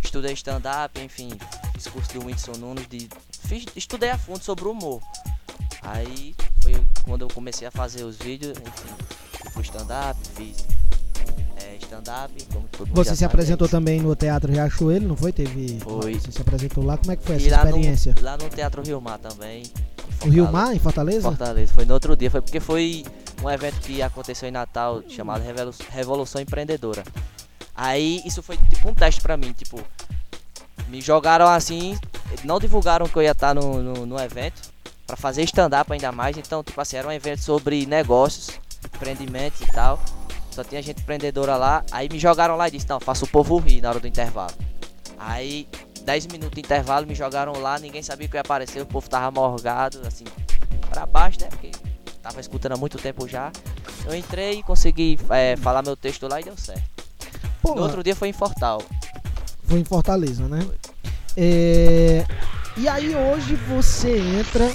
Estudei 0.03 0.33
stand-up, 0.33 0.99
enfim, 0.99 1.29
fiz 1.73 1.87
curso 1.87 2.13
do 2.13 2.25
Whindersson 2.25 2.53
Nunes, 2.53 2.87
de, 2.87 3.09
fiz, 3.43 3.65
estudei 3.75 4.09
a 4.09 4.17
fundo 4.17 4.43
sobre 4.43 4.65
o 4.65 4.71
humor. 4.71 5.01
Aí 5.81 6.35
foi 6.61 6.73
quando 7.03 7.21
eu 7.23 7.27
comecei 7.29 7.67
a 7.67 7.71
fazer 7.71 8.03
os 8.03 8.17
vídeos, 8.17 8.57
enfim, 8.57 9.51
fui 9.51 9.63
stand-up, 9.63 10.19
fiz 10.35 10.65
stand-up, 11.89 12.31
Você 12.91 13.15
se 13.15 13.25
apresentou 13.25 13.67
também 13.67 13.99
no 13.99 14.15
Teatro 14.15 14.51
Riachuelo, 14.51 15.07
não 15.07 15.15
foi? 15.17 15.31
Teve. 15.33 15.79
Foi. 15.79 16.13
Você 16.19 16.31
se 16.31 16.41
apresentou 16.41 16.85
lá, 16.85 16.97
como 16.97 17.11
é 17.11 17.15
que 17.15 17.23
foi 17.25 17.35
E 17.37 17.47
essa 17.47 17.57
lá 17.57 17.63
no- 17.63 17.69
experiência? 17.69 18.15
lá 18.21 18.37
no 18.37 18.49
Teatro 18.49 18.81
Rio 18.83 19.01
Mar 19.01 19.17
também. 19.17 19.63
O 20.23 20.29
Rio. 20.29 20.51
Mar, 20.51 20.75
em 20.75 20.79
Fortaleza? 20.79 21.21
Fortaleza, 21.21 21.73
foi 21.73 21.85
no 21.85 21.93
outro 21.93 22.15
dia, 22.15 22.29
foi 22.29 22.41
porque 22.41 22.59
foi 22.59 23.03
um 23.41 23.49
evento 23.49 23.79
que 23.81 24.01
aconteceu 24.01 24.47
em 24.47 24.51
Natal 24.51 25.01
chamado 25.07 25.41
Revolu- 25.41 25.73
Revolução 25.89 26.41
Empreendedora. 26.41 27.03
Aí 27.75 28.21
isso 28.25 28.43
foi 28.43 28.57
tipo 28.57 28.89
um 28.89 28.93
teste 28.93 29.21
pra 29.21 29.37
mim, 29.37 29.53
tipo, 29.53 29.79
me 30.89 30.99
jogaram 31.01 31.47
assim, 31.47 31.97
não 32.43 32.59
divulgaram 32.59 33.07
que 33.07 33.15
eu 33.15 33.21
ia 33.23 33.31
estar 33.31 33.55
no, 33.55 33.81
no, 33.81 34.05
no 34.05 34.19
evento, 34.19 34.61
pra 35.07 35.15
fazer 35.15 35.41
stand-up 35.43 35.91
ainda 35.91 36.11
mais, 36.11 36.37
então 36.37 36.61
tipo 36.63 36.79
assim, 36.81 36.97
era 36.97 37.07
um 37.07 37.11
evento 37.11 37.41
sobre 37.41 37.85
negócios, 37.85 38.49
empreendimentos 38.93 39.61
e 39.61 39.67
tal. 39.67 39.99
Só 40.59 40.63
tinha 40.65 40.81
gente 40.81 40.99
empreendedora 41.01 41.55
lá, 41.55 41.85
aí 41.89 42.09
me 42.11 42.19
jogaram 42.19 42.57
lá 42.57 42.67
e 42.67 42.71
disse, 42.71 42.85
não, 42.89 42.99
faça 42.99 43.23
o 43.23 43.27
povo 43.29 43.57
rir 43.59 43.79
na 43.79 43.87
hora 43.91 43.99
do 44.01 44.05
intervalo. 44.09 44.51
Aí 45.17 45.69
10 46.03 46.27
minutos 46.27 46.51
de 46.55 46.59
intervalo, 46.59 47.07
me 47.07 47.15
jogaram 47.15 47.53
lá, 47.61 47.79
ninguém 47.79 48.03
sabia 48.03 48.27
que 48.27 48.35
ia 48.35 48.41
aparecer, 48.41 48.81
o 48.81 48.85
povo 48.85 49.09
tava 49.09 49.31
morgado, 49.31 50.01
assim, 50.05 50.25
pra 50.89 51.05
baixo, 51.05 51.37
né? 51.39 51.47
Porque 51.47 51.71
tava 52.21 52.41
escutando 52.41 52.73
há 52.73 52.75
muito 52.77 52.97
tempo 52.97 53.25
já. 53.25 53.53
Eu 54.05 54.13
entrei 54.13 54.59
e 54.59 54.63
consegui 54.63 55.17
é, 55.29 55.55
falar 55.55 55.81
meu 55.81 55.95
texto 55.95 56.27
lá 56.27 56.41
e 56.41 56.43
deu 56.43 56.57
certo. 56.57 56.83
Pô, 57.61 57.73
No 57.75 57.83
outro 57.83 58.03
dia 58.03 58.13
foi 58.13 58.27
em 58.27 58.33
Fortal. 58.33 58.81
Foi 59.63 59.79
em 59.79 59.85
Fortaleza, 59.85 60.45
né? 60.45 60.67
É, 61.37 62.25
E 62.75 62.85
aí 62.85 63.15
hoje 63.15 63.55
você 63.55 64.17
entra 64.19 64.69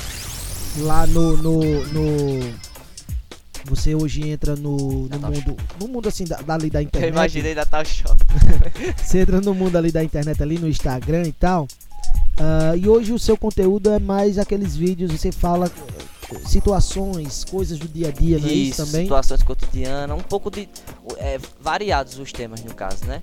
lá 0.78 1.06
no. 1.06 1.36
no, 1.36 1.60
no- 1.88 2.63
Você 3.66 3.94
hoje 3.94 4.28
entra 4.28 4.54
no, 4.56 4.76
no 4.76 5.08
Natal 5.08 5.30
mundo. 5.32 5.56
No 5.80 5.88
mundo 5.88 6.08
assim, 6.08 6.24
da, 6.24 6.36
da 6.36 6.56
Eu 6.56 6.82
internet. 6.82 7.08
imaginei 7.12 7.54
Natal 7.54 7.84
Shop. 7.84 8.14
Você 9.02 9.20
entra 9.20 9.40
no 9.40 9.54
mundo 9.54 9.76
ali 9.76 9.90
da 9.90 10.04
internet, 10.04 10.42
ali 10.42 10.58
no 10.58 10.68
Instagram 10.68 11.24
e 11.26 11.32
tal. 11.32 11.66
Ah, 12.38 12.76
e 12.76 12.88
hoje 12.88 13.12
o 13.12 13.18
seu 13.18 13.36
conteúdo 13.36 13.90
é 13.90 13.98
mais 13.98 14.38
aqueles 14.38 14.76
vídeos, 14.76 15.12
você 15.12 15.30
fala 15.32 15.70
situações, 16.46 17.44
coisas 17.44 17.78
do 17.78 17.86
dia 17.88 18.08
a 18.08 18.10
dia, 18.10 18.38
não 18.38 18.48
é 18.48 18.52
isso 18.52 18.82
Isso, 18.82 18.86
também? 18.86 19.02
situações 19.04 19.42
cotidianas, 19.42 20.16
um 20.18 20.22
pouco 20.22 20.50
de. 20.50 20.68
É, 21.18 21.38
variados 21.60 22.18
os 22.18 22.32
temas, 22.32 22.62
no 22.62 22.74
caso, 22.74 23.04
né? 23.06 23.22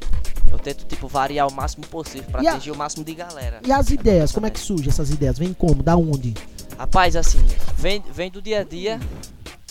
Eu 0.49 0.57
tento, 0.59 0.85
tipo, 0.85 1.07
variar 1.07 1.47
o 1.47 1.53
máximo 1.53 1.85
possível 1.87 2.29
pra 2.31 2.43
E 2.43 2.47
a- 2.47 2.51
atingir 2.53 2.71
o 2.71 2.75
máximo 2.75 3.03
de 3.03 3.13
galera. 3.13 3.59
E 3.65 3.71
as 3.71 3.89
ideias, 3.89 4.31
como 4.31 4.45
é 4.45 4.49
que 4.49 4.59
surgem 4.59 4.89
essas 4.89 5.09
ideias? 5.09 5.37
Vem 5.37 5.53
como? 5.53 5.81
Da 5.83 5.95
onde? 5.95 6.33
Rapaz, 6.77 7.15
assim, 7.15 7.39
vem, 7.77 8.01
vem 8.13 8.29
do 8.31 8.41
dia 8.41 8.61
a 8.61 8.63
dia, 8.63 8.99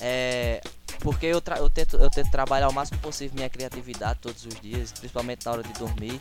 é, 0.00 0.60
porque 1.00 1.26
eu, 1.26 1.42
eu, 1.58 1.70
tento, 1.70 1.96
eu 1.96 2.10
tento 2.10 2.30
trabalhar 2.30 2.68
o 2.68 2.72
máximo 2.72 2.98
possível 3.00 3.34
minha 3.36 3.48
criatividade 3.48 4.18
todos 4.20 4.44
os 4.44 4.54
dias, 4.60 4.92
principalmente 4.92 5.44
na 5.46 5.52
hora 5.52 5.62
de 5.62 5.72
dormir. 5.74 6.20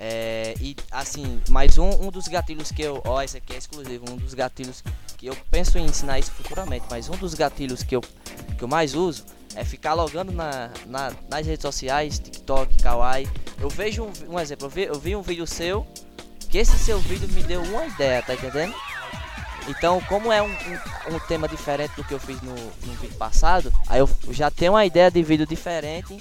É, 0.00 0.54
e 0.60 0.76
assim, 0.92 1.40
mais 1.48 1.76
um, 1.76 1.88
um 2.06 2.10
dos 2.10 2.28
gatilhos 2.28 2.70
que 2.70 2.82
eu. 2.82 3.02
Ó, 3.04 3.20
esse 3.20 3.36
aqui 3.36 3.54
é 3.54 3.56
exclusivo, 3.56 4.04
um 4.10 4.16
dos 4.16 4.32
gatilhos 4.34 4.82
que 5.16 5.26
eu 5.26 5.36
penso 5.50 5.76
em 5.78 5.84
ensinar 5.86 6.18
isso 6.20 6.30
futuramente, 6.30 6.86
mas 6.88 7.08
um 7.08 7.16
dos 7.16 7.34
gatilhos 7.34 7.82
que 7.82 7.96
eu, 7.96 8.00
que 8.56 8.62
eu 8.62 8.68
mais 8.68 8.94
uso 8.94 9.24
é 9.56 9.64
ficar 9.64 9.94
logando 9.94 10.30
na, 10.30 10.70
na- 10.86 11.12
nas 11.28 11.44
redes 11.44 11.62
sociais, 11.62 12.18
TikTok, 12.20 12.80
Kawaii. 12.80 13.28
Eu 13.60 13.68
vejo 13.68 14.04
um, 14.04 14.12
um 14.34 14.38
exemplo, 14.38 14.66
eu 14.66 14.70
vi, 14.70 14.82
eu 14.82 14.94
vi 15.00 15.16
um 15.16 15.22
vídeo 15.22 15.46
seu, 15.48 15.84
que 16.48 16.58
esse 16.58 16.78
seu 16.78 17.00
vídeo 17.00 17.26
me 17.32 17.42
deu 17.42 17.60
uma 17.62 17.84
ideia, 17.86 18.22
tá 18.22 18.34
entendendo? 18.34 18.72
Então, 19.68 20.00
como 20.08 20.32
é 20.32 20.42
um, 20.42 20.48
um, 20.48 21.14
um 21.14 21.18
tema 21.28 21.46
diferente 21.46 21.94
do 21.94 22.02
que 22.04 22.14
eu 22.14 22.18
fiz 22.18 22.40
no, 22.40 22.54
no 22.54 22.92
vídeo 23.00 23.16
passado, 23.16 23.72
aí 23.86 24.00
eu 24.00 24.08
já 24.30 24.50
tenho 24.50 24.72
uma 24.72 24.84
ideia 24.86 25.10
de 25.10 25.22
vídeo 25.22 25.46
diferente 25.46 26.16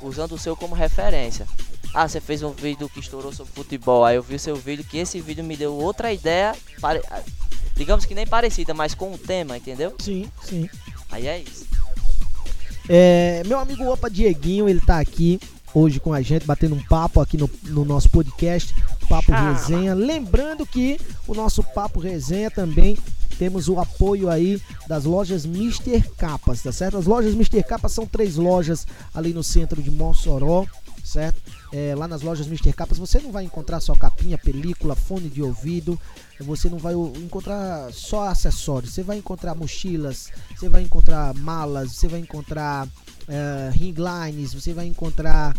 usando 0.00 0.32
o 0.32 0.38
seu 0.38 0.56
como 0.56 0.74
referência. 0.74 1.46
Ah, 1.94 2.08
você 2.08 2.20
fez 2.20 2.42
um 2.42 2.50
vídeo 2.50 2.88
que 2.88 2.98
estourou 2.98 3.32
sobre 3.32 3.52
futebol, 3.52 4.04
aí 4.04 4.16
eu 4.16 4.22
vi 4.22 4.34
o 4.34 4.40
seu 4.40 4.56
vídeo 4.56 4.84
que 4.84 4.98
esse 4.98 5.20
vídeo 5.20 5.44
me 5.44 5.56
deu 5.56 5.72
outra 5.72 6.12
ideia, 6.12 6.54
pare- 6.80 7.02
ah, 7.10 7.22
digamos 7.76 8.04
que 8.04 8.14
nem 8.14 8.26
parecida, 8.26 8.74
mas 8.74 8.94
com 8.94 9.14
o 9.14 9.18
tema, 9.18 9.56
entendeu? 9.56 9.94
Sim, 10.00 10.28
sim. 10.42 10.68
Aí 11.12 11.28
é 11.28 11.38
isso. 11.38 11.66
É, 12.88 13.42
meu 13.46 13.58
amigo 13.60 13.84
Opa 13.88 14.10
Dieguinho, 14.10 14.68
ele 14.68 14.80
tá 14.80 14.98
aqui 14.98 15.38
hoje 15.72 15.98
com 16.00 16.12
a 16.12 16.20
gente, 16.20 16.44
batendo 16.44 16.74
um 16.74 16.82
papo 16.82 17.20
aqui 17.20 17.36
no, 17.36 17.48
no 17.64 17.84
nosso 17.84 18.10
podcast, 18.10 18.74
Papo 19.08 19.32
Ah. 19.32 19.52
Resenha. 19.52 19.94
Lembrando 19.94 20.66
que 20.66 20.98
o 21.26 21.34
nosso 21.34 21.62
Papo 21.62 22.00
Resenha 22.00 22.50
também 22.50 22.98
temos 23.38 23.68
o 23.68 23.80
apoio 23.80 24.28
aí 24.30 24.60
das 24.86 25.04
lojas 25.04 25.44
Mr. 25.44 26.00
Capas, 26.16 26.62
tá 26.62 26.70
certo? 26.72 26.96
As 26.96 27.06
lojas 27.06 27.34
Mr. 27.34 27.62
Capas 27.64 27.92
são 27.92 28.06
três 28.06 28.36
lojas 28.36 28.86
ali 29.12 29.32
no 29.32 29.42
centro 29.42 29.82
de 29.82 29.90
Mossoró, 29.90 30.64
certo? 31.04 31.42
É, 31.72 31.94
lá 31.96 32.06
nas 32.06 32.22
lojas 32.22 32.46
Mr. 32.46 32.72
Capas 32.72 32.96
você 32.98 33.18
não 33.18 33.32
vai 33.32 33.42
encontrar 33.44 33.80
só 33.80 33.94
capinha, 33.96 34.38
película, 34.38 34.94
fone 34.94 35.28
de 35.28 35.42
ouvido, 35.42 35.98
você 36.40 36.68
não 36.68 36.78
vai 36.78 36.94
encontrar 36.94 37.92
só 37.92 38.28
acessórios, 38.28 38.94
você 38.94 39.02
vai 39.02 39.18
encontrar 39.18 39.56
mochilas, 39.56 40.30
você 40.56 40.68
vai 40.68 40.82
encontrar 40.82 41.34
malas, 41.34 41.92
você 41.92 42.06
vai 42.06 42.20
encontrar 42.20 42.86
eh, 43.26 43.70
ring 43.72 43.94
lines, 43.98 44.54
você 44.54 44.72
vai 44.72 44.86
encontrar 44.86 45.56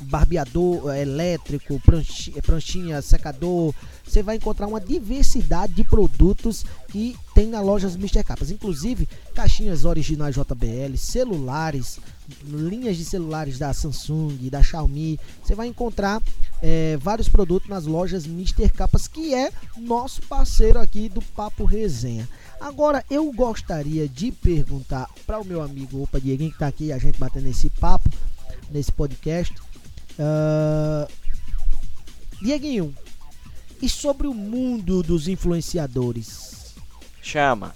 barbeador 0.00 0.90
eh, 0.94 1.02
elétrico, 1.02 1.80
pranchi- 1.80 2.32
eh, 2.36 2.40
pranchinha, 2.42 3.00
secador, 3.02 3.74
você 4.04 4.22
vai 4.22 4.36
encontrar 4.36 4.66
uma 4.66 4.80
diversidade 4.80 5.72
de 5.74 5.84
produtos 5.84 6.64
que 6.88 7.16
tem 7.34 7.46
na 7.48 7.60
loja 7.60 7.88
Mr. 7.88 8.24
Capas, 8.24 8.50
inclusive 8.50 9.08
caixinhas 9.34 9.84
originais 9.84 10.34
JBL, 10.34 10.96
celulares, 10.96 11.98
linhas 12.44 12.96
de 12.96 13.04
celulares 13.04 13.58
da 13.58 13.72
Samsung, 13.72 14.36
da 14.50 14.62
Xiaomi, 14.62 15.18
você 15.42 15.54
vai 15.54 15.66
encontrar 15.66 16.22
eh, 16.62 16.96
vários 17.00 17.28
produtos 17.28 17.68
nas 17.68 17.84
lojas 17.86 18.24
Mr. 18.26 18.68
Capas, 18.70 19.06
que 19.06 19.34
é 19.34 19.50
nosso 19.76 20.22
parceiro 20.22 20.78
aqui 20.78 21.08
do 21.08 21.20
Papo 21.22 21.64
Resenha. 21.64 22.28
Agora 22.60 23.04
eu 23.08 23.30
gostaria 23.32 24.08
de 24.08 24.32
perguntar 24.32 25.08
para 25.26 25.38
o 25.38 25.44
meu 25.44 25.62
amigo 25.62 26.02
Opa 26.02 26.20
Dieguinho, 26.20 26.50
que 26.52 26.58
tá 26.58 26.66
aqui 26.66 26.90
a 26.92 26.98
gente 26.98 27.18
batendo 27.18 27.48
esse 27.48 27.70
papo 27.70 28.10
nesse 28.70 28.90
podcast. 28.90 29.54
Ah, 30.18 31.06
Dieguinho, 32.40 32.94
e 33.80 33.88
sobre 33.88 34.26
o 34.26 34.34
mundo 34.34 35.02
dos 35.02 35.28
influenciadores? 35.28 36.74
Chama. 37.22 37.74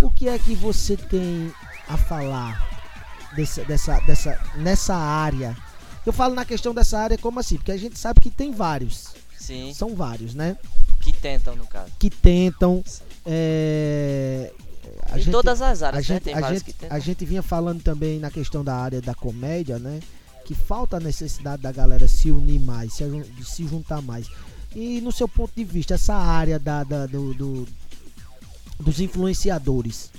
O 0.00 0.10
que 0.10 0.28
é 0.28 0.38
que 0.38 0.54
você 0.54 0.96
tem 0.96 1.52
a 1.88 1.96
falar 1.96 2.64
dessa, 3.34 3.64
dessa, 3.64 4.00
dessa, 4.00 4.40
nessa 4.56 4.94
área? 4.96 5.56
Eu 6.06 6.12
falo 6.12 6.34
na 6.34 6.44
questão 6.44 6.72
dessa 6.72 6.98
área 6.98 7.18
como 7.18 7.40
assim? 7.40 7.56
Porque 7.56 7.72
a 7.72 7.76
gente 7.76 7.98
sabe 7.98 8.20
que 8.20 8.30
tem 8.30 8.52
vários. 8.52 9.14
Sim, 9.36 9.72
São 9.74 9.94
vários, 9.94 10.34
né? 10.34 10.56
que 11.00 11.12
tentam 11.12 11.54
no 11.56 11.66
caso. 11.66 11.90
Que 11.98 12.10
tentam. 12.10 12.82
é, 13.24 14.52
a 15.08 15.16
em 15.18 15.22
gente- 15.22 15.32
todas 15.32 15.62
as 15.62 15.82
a 15.82 15.86
áreas, 15.88 16.08
né? 16.08 16.14
gente, 16.14 16.24
Tem 16.24 16.34
a, 16.34 16.52
gente, 16.52 16.64
que 16.64 16.72
tentam. 16.72 16.96
a 16.96 17.00
gente 17.00 17.24
vinha 17.24 17.42
falando 17.42 17.82
também 17.82 18.18
na 18.18 18.30
questão 18.30 18.62
da 18.64 18.74
área 18.76 19.00
da 19.00 19.14
comédia, 19.14 19.78
né? 19.78 20.00
Que 20.48 20.54
falta 20.54 20.96
a 20.96 21.00
necessidade 21.00 21.60
da 21.60 21.70
galera 21.70 22.08
se 22.08 22.30
unir 22.30 22.58
mais, 22.58 22.94
se, 22.94 23.04
se 23.44 23.66
juntar 23.68 24.00
mais. 24.00 24.26
E 24.74 24.98
no 25.02 25.12
seu 25.12 25.28
ponto 25.28 25.52
de 25.54 25.62
vista, 25.62 25.92
essa 25.92 26.14
área 26.14 26.58
da, 26.58 26.84
da- 26.84 27.04
do, 27.04 27.34
do- 27.34 27.68
dos 28.80 28.98
influenciadores, 28.98 30.10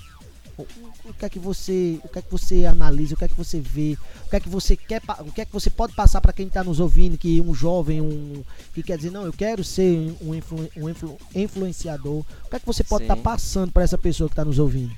o, 0.56 0.62
o 1.06 1.14
que 1.16 1.26
é 1.26 1.30
que 1.30 1.40
você, 1.40 2.00
o 2.04 2.10
que 2.10 2.20
é 2.20 2.22
que 2.22 2.30
você 2.32 2.66
analisa, 2.68 3.16
o 3.16 3.18
que 3.18 3.24
é 3.24 3.28
que 3.28 3.34
você 3.36 3.60
vê, 3.60 3.98
o 4.28 4.30
que 4.30 4.36
é 4.36 4.40
que 4.40 4.50
você 4.50 4.78
quer, 4.78 5.02
o 5.22 5.32
que 5.32 5.42
é 5.42 5.46
que 5.46 5.52
você 5.54 5.72
pode 5.72 5.96
passar 5.96 6.22
para 6.22 6.32
quem 6.32 6.46
está 6.46 6.64
nos 6.64 6.80
ouvindo, 6.80 7.18
que 7.18 7.42
um 7.42 7.52
jovem, 7.56 8.00
um 8.00 8.44
que 8.72 8.84
quer 8.84 8.98
dizer 8.98 9.10
não, 9.10 9.26
eu 9.26 9.34
quero 9.34 9.64
ser 9.64 10.16
um, 10.22 10.36
influ- 10.36 10.70
um 10.78 10.88
influ- 10.90 11.18
influenciador. 11.34 12.20
O 12.46 12.50
que 12.52 12.56
é 12.56 12.60
que 12.60 12.68
você 12.68 12.84
pode 12.84 13.06
estar 13.06 13.16
Sim. 13.16 13.24
passando 13.24 13.72
para 13.72 13.82
essa 13.84 13.98
pessoa 13.98 14.30
que 14.30 14.34
está 14.34 14.46
nos 14.46 14.60
ouvindo? 14.60 14.94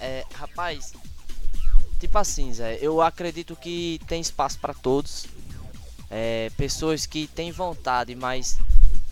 É, 0.00 0.24
rapaz, 0.34 0.92
tipo 2.00 2.16
assim, 2.18 2.52
Zé, 2.52 2.78
eu 2.80 3.02
acredito 3.02 3.54
que 3.54 4.00
tem 4.08 4.20
espaço 4.20 4.58
para 4.58 4.72
todos. 4.74 5.26
É, 6.10 6.50
pessoas 6.56 7.06
que 7.06 7.28
têm 7.28 7.52
vontade, 7.52 8.16
mas 8.16 8.58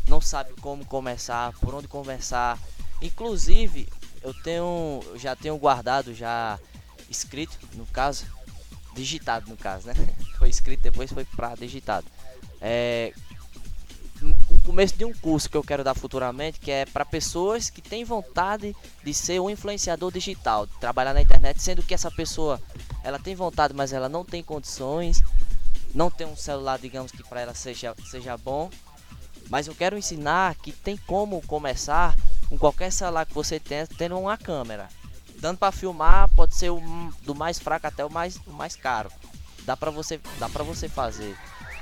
não 0.09 0.20
sabem 0.20 0.55
como 0.61 0.85
começar, 0.85 1.53
por 1.61 1.74
onde 1.74 1.87
começar. 1.87 2.59
Inclusive, 3.01 3.87
eu 4.22 4.35
tenho, 4.35 5.01
já 5.14 5.37
tenho 5.37 5.57
guardado, 5.59 6.12
já 6.12 6.59
escrito, 7.09 7.57
no 7.74 7.87
caso, 7.87 8.24
digitado 8.94 9.48
no 9.48 9.57
caso, 9.57 9.87
né? 9.87 9.94
Foi 10.38 10.48
escrito, 10.48 10.83
depois 10.83 11.12
foi 11.12 11.24
para 11.24 11.55
digitado. 11.57 12.07
É, 12.61 13.12
começo 14.68 14.98
de 14.98 15.04
um 15.07 15.14
curso 15.14 15.48
que 15.48 15.57
eu 15.57 15.62
quero 15.62 15.83
dar 15.83 15.94
futuramente, 15.94 16.61
que 16.61 16.70
é 16.70 16.85
para 16.85 17.02
pessoas 17.02 17.70
que 17.70 17.81
têm 17.81 18.04
vontade 18.04 18.76
de 19.02 19.14
ser 19.14 19.40
um 19.40 19.48
influenciador 19.48 20.12
digital, 20.12 20.66
de 20.66 20.74
trabalhar 20.78 21.14
na 21.14 21.22
internet, 21.22 21.62
sendo 21.62 21.83
que 21.83 21.94
essa 21.94 22.11
pessoa 22.11 22.61
ela 23.02 23.18
tem 23.18 23.35
vontade, 23.35 23.72
mas 23.72 23.94
ela 23.94 24.11
não 24.11 24.26
tem 24.26 24.42
condições, 24.42 25.22
não 25.94 26.11
tem 26.11 26.26
um 26.26 26.37
celular, 26.37 26.78
digamos 26.78 27.11
que 27.11 27.24
para 27.24 27.40
ela 27.40 27.54
seja 27.54 27.94
seja 28.11 28.37
bom. 28.37 28.68
Mas 29.48 29.66
eu 29.66 29.74
quero 29.74 29.96
ensinar 29.96 30.54
que 30.57 30.70
tem 30.70 30.98
como 30.98 31.40
começar 31.46 32.14
com 32.50 32.59
qualquer 32.59 32.92
celular 32.92 33.24
que 33.24 33.33
você 33.33 33.59
tenha, 33.59 33.87
tendo 33.87 34.18
uma 34.18 34.37
câmera. 34.37 34.90
Dando 35.40 35.57
para 35.57 35.72
filmar, 35.72 36.28
pode 36.37 36.54
ser 36.54 36.70
do 37.22 37.35
mais 37.35 37.59
fraco 37.59 37.87
até 37.87 38.04
o 38.04 38.11
mais, 38.11 38.37
o 38.46 38.52
mais 38.52 38.76
caro. 38.76 39.11
Dá 39.64 39.74
para 39.74 39.90
você, 39.90 40.20
dá 40.38 40.46
para 40.46 40.62
você 40.62 40.90
fazer. 40.90 41.35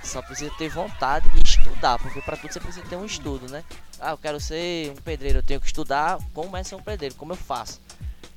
Só 0.05 0.23
precisa 0.23 0.53
ter 0.57 0.69
vontade 0.69 1.29
e 1.37 1.46
estudar, 1.67 1.99
porque 1.99 2.21
para 2.21 2.37
tudo 2.37 2.53
você 2.53 2.61
precisa 2.61 2.87
ter 2.87 2.97
um 2.97 3.05
estudo, 3.05 3.49
né? 3.49 3.65
Ah, 4.01 4.11
eu 4.11 4.19
quero 4.19 4.41
ser 4.41 4.91
um 4.91 4.97
pedreiro, 4.97 5.39
eu 5.39 5.43
tenho 5.43 5.61
que 5.61 5.67
estudar 5.67 6.19
como 6.33 6.57
é 6.57 6.63
ser 6.63 6.75
um 6.75 6.83
pedreiro, 6.83 7.15
como 7.15 7.33
eu 7.33 7.37
faço. 7.37 7.81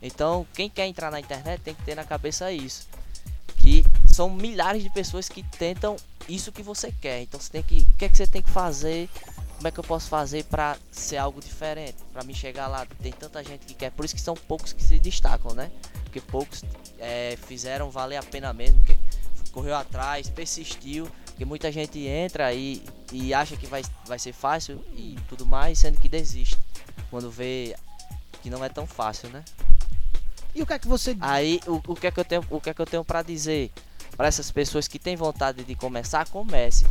Então, 0.01 0.45
quem 0.53 0.69
quer 0.69 0.87
entrar 0.87 1.11
na 1.11 1.19
internet 1.19 1.61
tem 1.61 1.75
que 1.75 1.83
ter 1.83 1.95
na 1.95 2.03
cabeça 2.03 2.51
isso. 2.51 2.87
Que 3.57 3.83
são 4.05 4.29
milhares 4.29 4.81
de 4.81 4.89
pessoas 4.89 5.27
que 5.27 5.43
tentam 5.43 5.97
isso 6.27 6.51
que 6.51 6.63
você 6.63 6.91
quer. 6.91 7.21
Então, 7.21 7.39
você 7.39 7.51
tem 7.51 7.63
que, 7.63 7.81
o 7.81 7.95
que 7.95 8.05
é 8.05 8.09
que 8.09 8.17
você 8.17 8.27
tem 8.27 8.41
que 8.41 8.49
fazer? 8.49 9.09
Como 9.57 9.67
é 9.67 9.71
que 9.71 9.79
eu 9.79 9.83
posso 9.83 10.07
fazer 10.07 10.45
para 10.45 10.77
ser 10.89 11.17
algo 11.17 11.41
diferente, 11.41 11.97
para 12.13 12.23
me 12.23 12.33
chegar 12.33 12.67
lá? 12.67 12.85
Tem 13.01 13.11
tanta 13.11 13.43
gente 13.43 13.65
que 13.65 13.73
quer, 13.73 13.91
por 13.91 14.05
isso 14.05 14.15
que 14.15 14.21
são 14.21 14.33
poucos 14.33 14.71
que 14.71 14.81
se 14.81 14.97
destacam, 14.99 15.53
né? 15.53 15.69
Porque 16.05 16.21
poucos 16.21 16.63
é, 16.97 17.37
fizeram 17.45 17.91
valer 17.91 18.15
a 18.15 18.23
pena 18.23 18.53
mesmo, 18.53 18.81
que 18.85 18.97
correu 19.51 19.75
atrás, 19.75 20.29
persistiu, 20.29 21.11
porque 21.39 21.45
muita 21.45 21.71
gente 21.71 21.97
entra 22.05 22.53
e, 22.53 22.83
e 23.13 23.33
acha 23.33 23.55
que 23.55 23.65
vai, 23.65 23.81
vai 24.05 24.19
ser 24.19 24.33
fácil 24.33 24.83
e 24.93 25.17
tudo 25.29 25.45
mais, 25.45 25.79
sendo 25.79 25.97
que 25.97 26.09
desiste 26.09 26.57
quando 27.09 27.31
vê 27.31 27.77
que 28.43 28.49
não 28.49 28.61
é 28.61 28.67
tão 28.67 28.85
fácil, 28.85 29.29
né? 29.29 29.45
E 30.53 30.61
o 30.61 30.65
que 30.65 30.73
é 30.73 30.79
que 30.79 30.85
você 30.85 31.15
Aí 31.21 31.61
o, 31.65 31.75
o 31.75 31.95
que 31.95 32.07
é 32.07 32.11
que 32.11 32.19
eu 32.19 32.25
tenho, 32.25 32.45
o 32.49 32.59
que 32.59 32.69
é 32.69 32.73
que 32.73 32.81
eu 32.81 32.85
tenho 32.85 33.05
para 33.05 33.21
dizer 33.21 33.71
para 34.17 34.27
essas 34.27 34.51
pessoas 34.51 34.85
que 34.89 34.99
têm 34.99 35.15
vontade 35.15 35.63
de 35.63 35.75
começar, 35.75 36.27
comece. 36.27 36.85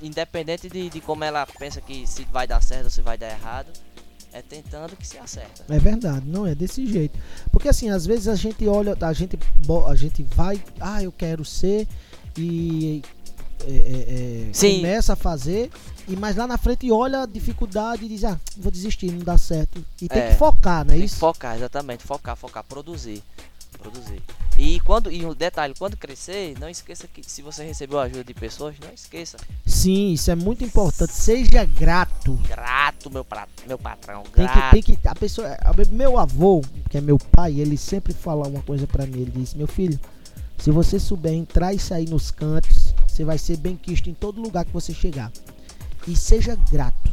Independente 0.00 0.70
de, 0.70 0.88
de 0.88 1.02
como 1.02 1.22
ela 1.22 1.46
pensa 1.46 1.82
que 1.82 2.06
se 2.06 2.24
vai 2.24 2.46
dar 2.46 2.62
certo 2.62 2.84
ou 2.84 2.90
se 2.90 3.02
vai 3.02 3.18
dar 3.18 3.28
errado, 3.28 3.70
é 4.32 4.40
tentando 4.40 4.96
que 4.96 5.06
se 5.06 5.18
acerta. 5.18 5.66
É 5.68 5.78
verdade, 5.78 6.26
não 6.26 6.46
é 6.46 6.54
desse 6.54 6.86
jeito. 6.86 7.18
Porque 7.52 7.68
assim, 7.68 7.90
às 7.90 8.06
vezes 8.06 8.26
a 8.26 8.36
gente 8.36 8.66
olha, 8.66 8.96
a 8.98 9.12
gente, 9.12 9.38
a 9.86 9.94
gente 9.94 10.22
vai, 10.22 10.64
ah, 10.80 11.02
eu 11.02 11.12
quero 11.12 11.44
ser 11.44 11.86
e 12.38 13.02
é, 13.66 14.50
é, 14.50 14.50
é, 14.70 14.76
começa 14.76 15.12
a 15.12 15.16
fazer, 15.16 15.70
e 16.08 16.16
mais 16.16 16.36
lá 16.36 16.46
na 16.46 16.58
frente 16.58 16.90
olha 16.90 17.22
a 17.22 17.26
dificuldade 17.26 18.04
e 18.04 18.08
diz, 18.08 18.24
ah, 18.24 18.38
vou 18.56 18.70
desistir, 18.70 19.10
não 19.12 19.20
dá 19.20 19.38
certo. 19.38 19.84
E 20.00 20.08
tem 20.08 20.22
É. 20.22 20.30
que 20.30 20.36
focar, 20.36 20.84
não 20.84 20.94
é 20.94 20.98
que 20.98 21.04
isso? 21.04 21.16
focar, 21.16 21.56
exatamente, 21.56 22.02
focar, 22.04 22.36
focar, 22.36 22.64
produzir. 22.64 23.22
Produzir. 23.78 24.22
E 24.56 24.78
quando, 24.80 25.10
e 25.10 25.26
um 25.26 25.34
detalhe, 25.34 25.74
quando 25.76 25.96
crescer, 25.96 26.54
não 26.60 26.68
esqueça 26.70 27.08
que 27.08 27.22
se 27.28 27.42
você 27.42 27.64
recebeu 27.64 27.98
ajuda 27.98 28.22
de 28.24 28.32
pessoas, 28.32 28.76
não 28.80 28.90
esqueça. 28.94 29.36
Sim, 29.66 30.12
isso 30.12 30.30
é 30.30 30.34
muito 30.34 30.64
importante. 30.64 31.12
Seja 31.12 31.64
grato. 31.64 32.34
Grato, 32.48 33.10
meu, 33.10 33.24
pra, 33.24 33.46
meu 33.66 33.76
patrão, 33.76 34.22
Tem 34.22 34.46
que, 34.46 34.54
grato. 34.54 34.70
tem 34.70 34.82
que, 34.82 34.98
a 35.08 35.14
pessoa, 35.14 35.48
meu 35.90 36.18
avô, 36.18 36.62
que 36.88 36.96
é 36.96 37.00
meu 37.00 37.18
pai, 37.18 37.60
ele 37.60 37.76
sempre 37.76 38.14
fala 38.14 38.46
uma 38.48 38.62
coisa 38.62 38.86
pra 38.86 39.04
mim. 39.06 39.22
Ele 39.22 39.32
disse: 39.32 39.58
Meu 39.58 39.66
filho, 39.66 39.98
se 40.56 40.70
você 40.70 40.98
souber 41.00 41.32
entrar 41.32 41.74
e 41.74 41.78
sair 41.78 42.08
nos 42.08 42.30
cantos, 42.30 42.83
você 43.14 43.24
vai 43.24 43.38
ser 43.38 43.56
bem 43.58 43.76
quisto 43.76 44.10
em 44.10 44.14
todo 44.14 44.40
lugar 44.42 44.64
que 44.64 44.72
você 44.72 44.92
chegar. 44.92 45.30
E 46.08 46.16
seja 46.16 46.56
grato, 46.70 47.10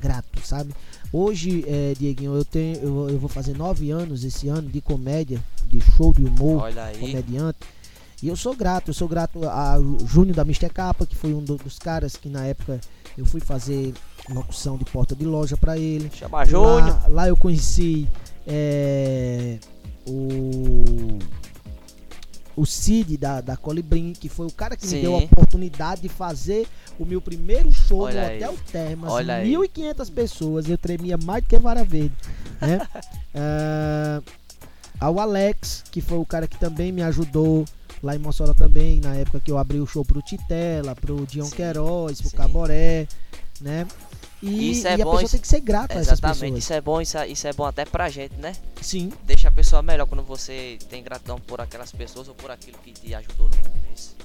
grato, 0.00 0.40
sabe? 0.44 0.72
Hoje, 1.12 1.64
é, 1.68 1.94
Dieguinho, 1.98 2.34
eu 2.34 2.44
tenho, 2.44 2.76
eu, 2.78 3.10
eu 3.10 3.18
vou 3.18 3.28
fazer 3.28 3.56
nove 3.56 3.90
anos 3.90 4.24
esse 4.24 4.48
ano 4.48 4.68
de 4.68 4.80
comédia, 4.80 5.42
de 5.66 5.80
show 5.80 6.12
de 6.14 6.24
humor, 6.24 6.62
comediante. 6.98 7.58
E 8.22 8.28
eu 8.28 8.36
sou 8.36 8.54
grato, 8.56 8.88
eu 8.88 8.94
sou 8.94 9.06
grato 9.06 9.46
a 9.48 9.76
Júnior 10.06 10.34
da 10.34 10.44
Mister 10.44 10.72
Capa, 10.72 11.06
que 11.06 11.14
foi 11.14 11.32
um 11.32 11.42
do- 11.42 11.56
dos 11.56 11.78
caras 11.78 12.16
que 12.16 12.28
na 12.28 12.44
época 12.46 12.80
eu 13.16 13.24
fui 13.24 13.40
fazer 13.40 13.94
locução 14.28 14.76
de 14.76 14.84
porta 14.86 15.14
de 15.14 15.24
loja 15.24 15.56
pra 15.56 15.78
ele. 15.78 16.10
Chama 16.12 16.44
Júnior. 16.44 16.80
Lá, 16.86 17.04
lá 17.08 17.28
eu 17.28 17.36
conheci 17.36 18.08
é, 18.46 19.58
o 20.06 21.18
o 22.58 22.66
Cid 22.66 23.16
da, 23.16 23.40
da 23.40 23.56
Colibrim, 23.56 24.12
que 24.12 24.28
foi 24.28 24.46
o 24.46 24.50
cara 24.50 24.76
que 24.76 24.84
Sim. 24.84 24.96
me 24.96 25.02
deu 25.02 25.14
a 25.14 25.18
oportunidade 25.18 26.02
de 26.02 26.08
fazer 26.08 26.66
o 26.98 27.04
meu 27.04 27.20
primeiro 27.20 27.70
show 27.70 28.00
Olha 28.00 28.22
no 28.22 28.26
aí. 28.26 28.36
Hotel 28.36 28.54
Termas, 28.72 29.12
Olha 29.12 29.34
aí. 29.36 29.52
1.500 29.52 30.12
pessoas, 30.12 30.68
eu 30.68 30.76
tremia 30.76 31.16
mais 31.16 31.44
do 31.44 31.48
que 31.48 31.58
vara 31.58 31.84
verde, 31.84 32.14
né? 32.60 32.80
Ah, 33.40 34.20
ao 34.98 35.20
Alex, 35.20 35.84
que 35.92 36.00
foi 36.00 36.18
o 36.18 36.26
cara 36.26 36.48
que 36.48 36.58
também 36.58 36.90
me 36.90 37.02
ajudou 37.02 37.64
lá 38.02 38.16
em 38.16 38.18
Mossoró 38.18 38.52
também, 38.52 39.00
na 39.00 39.14
época 39.14 39.38
que 39.38 39.50
eu 39.52 39.58
abri 39.58 39.78
o 39.78 39.86
show 39.86 40.04
pro 40.04 40.20
Titela, 40.22 40.96
pro 40.96 41.24
Dion 41.26 41.44
Sim, 41.44 41.54
Queiroz, 41.54 42.20
pro 42.20 42.30
sim. 42.30 42.36
Caboré, 42.36 43.06
né? 43.60 43.86
E, 44.42 44.70
Isso 44.70 44.86
é 44.86 44.96
e 44.96 45.02
a 45.02 45.04
bom, 45.04 45.10
pessoa 45.10 45.22
isso- 45.22 45.32
tem 45.32 45.40
que 45.40 45.48
ser 45.48 45.60
grata 45.60 45.94
a 45.94 46.00
essas 46.00 46.12
Exatamente, 46.18 46.40
pessoas. 46.40 46.58
isso 46.64 46.72
é 46.72 46.80
bom, 46.80 47.00
isso 47.00 47.18
é, 47.18 47.28
isso 47.28 47.46
é 47.48 47.52
bom 47.52 47.64
até 47.64 47.84
pra 47.84 48.08
gente, 48.08 48.36
né? 48.36 48.54
Sim, 48.80 49.10
Deixa 49.24 49.48
a 49.48 49.50
pessoa 49.52 49.82
melhor 49.82 50.06
quando 50.06 50.22
você 50.22 50.78
tem 50.88 51.02
gratidão 51.02 51.40
por 51.40 51.60
aquelas 51.60 51.90
pessoas 51.90 52.28
ou 52.28 52.34
por 52.34 52.50
aquilo 52.50 52.78
que 52.78 52.92
te 52.92 53.14
ajudou 53.14 53.48
no 53.48 53.56
começo. 53.56 54.16